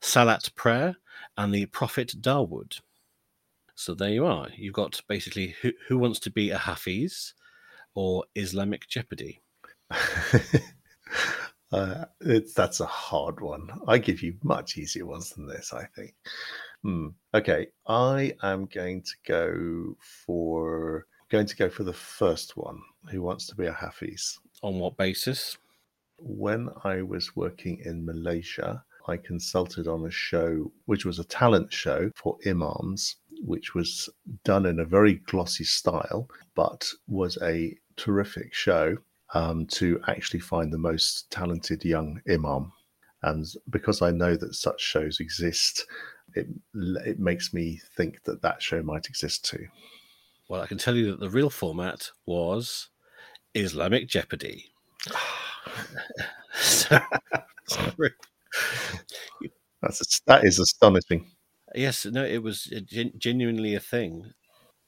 [0.00, 0.96] Salat prayer,
[1.36, 2.80] and the Prophet Dawood.
[3.74, 4.48] So there you are.
[4.56, 7.34] You've got basically who, who wants to be a Hafiz
[7.94, 9.40] or Islamic Jeopardy.
[11.72, 13.70] uh, it's that's a hard one.
[13.88, 15.72] I give you much easier ones than this.
[15.72, 16.14] I think.
[16.82, 17.08] Hmm.
[17.34, 22.80] Okay, I am going to go for going to go for the first one.
[23.10, 24.38] Who wants to be a Hafiz?
[24.62, 25.58] On what basis?
[26.18, 31.72] When I was working in Malaysia, I consulted on a show which was a talent
[31.72, 34.08] show for imams, which was
[34.44, 38.96] done in a very glossy style, but was a terrific show
[39.34, 42.72] um, to actually find the most talented young imam.
[43.22, 45.86] And because I know that such shows exist,
[46.34, 49.66] it, it makes me think that that show might exist too.
[50.48, 52.88] Well, I can tell you that the real format was
[53.54, 54.72] Islamic Jeopardy.
[59.82, 61.30] That's that is astonishing.
[61.74, 64.32] Yes, no, it was gen- genuinely a thing.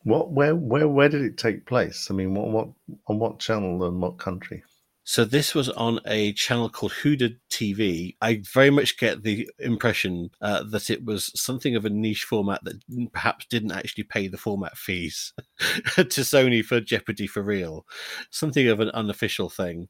[0.05, 2.09] What, where, where, where did it take place?
[2.11, 2.69] I mean, what, what,
[3.07, 4.65] on what channel and what country?
[5.05, 8.17] So this was on a channel called Huda TV.
[8.21, 12.63] I very much get the impression uh, that it was something of a niche format
[12.65, 12.83] that
[13.13, 15.33] perhaps didn't actually pay the format fees
[15.97, 17.85] to Sony for Jeopardy for real.
[18.31, 19.89] Something of an unofficial thing.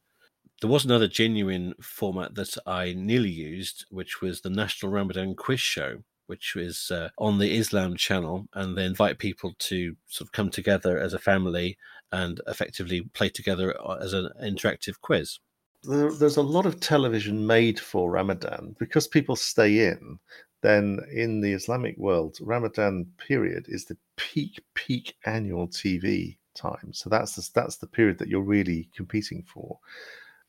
[0.63, 5.59] There was another genuine format that I nearly used, which was the National Ramadan Quiz
[5.59, 10.31] Show which was uh, on the Islam channel, and they invite people to sort of
[10.31, 11.77] come together as a family
[12.13, 15.37] and effectively play together uh, as an interactive quiz.
[15.83, 20.17] There, there's a lot of television made for Ramadan because people stay in.
[20.61, 26.93] Then, in the Islamic world, Ramadan period is the peak peak annual TV time.
[26.93, 29.77] So that's the, that's the period that you're really competing for.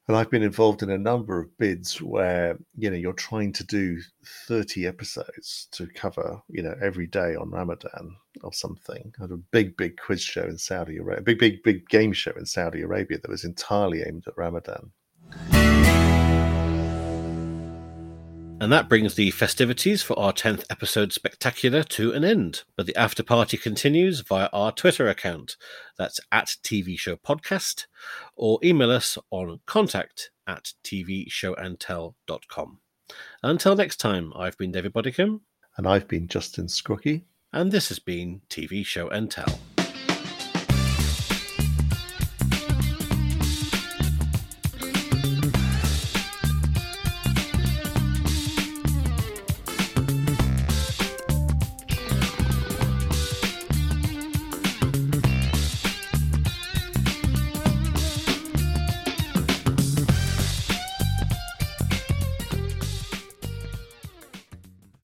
[0.06, 3.64] And I've been involved in a number of bids where, you know, you're trying to
[3.64, 4.00] do
[4.46, 9.14] 30 episodes to cover, you know, every day on Ramadan or something.
[9.18, 12.12] I had a big, big quiz show in Saudi Arabia, a big, big, big game
[12.12, 14.90] show in Saudi Arabia that was entirely aimed at Ramadan.
[18.60, 22.62] And that brings the festivities for our 10th episode spectacular to an end.
[22.76, 25.56] But the after party continues via our Twitter account.
[25.98, 27.86] That's at TV Show Podcast,
[28.36, 32.78] or email us on contact at tvshowandtell.com.
[33.42, 35.40] Until next time, I've been David Bodycombe.
[35.76, 37.22] And I've been Justin Scroggie.
[37.52, 39.58] And this has been TV Show and Tell.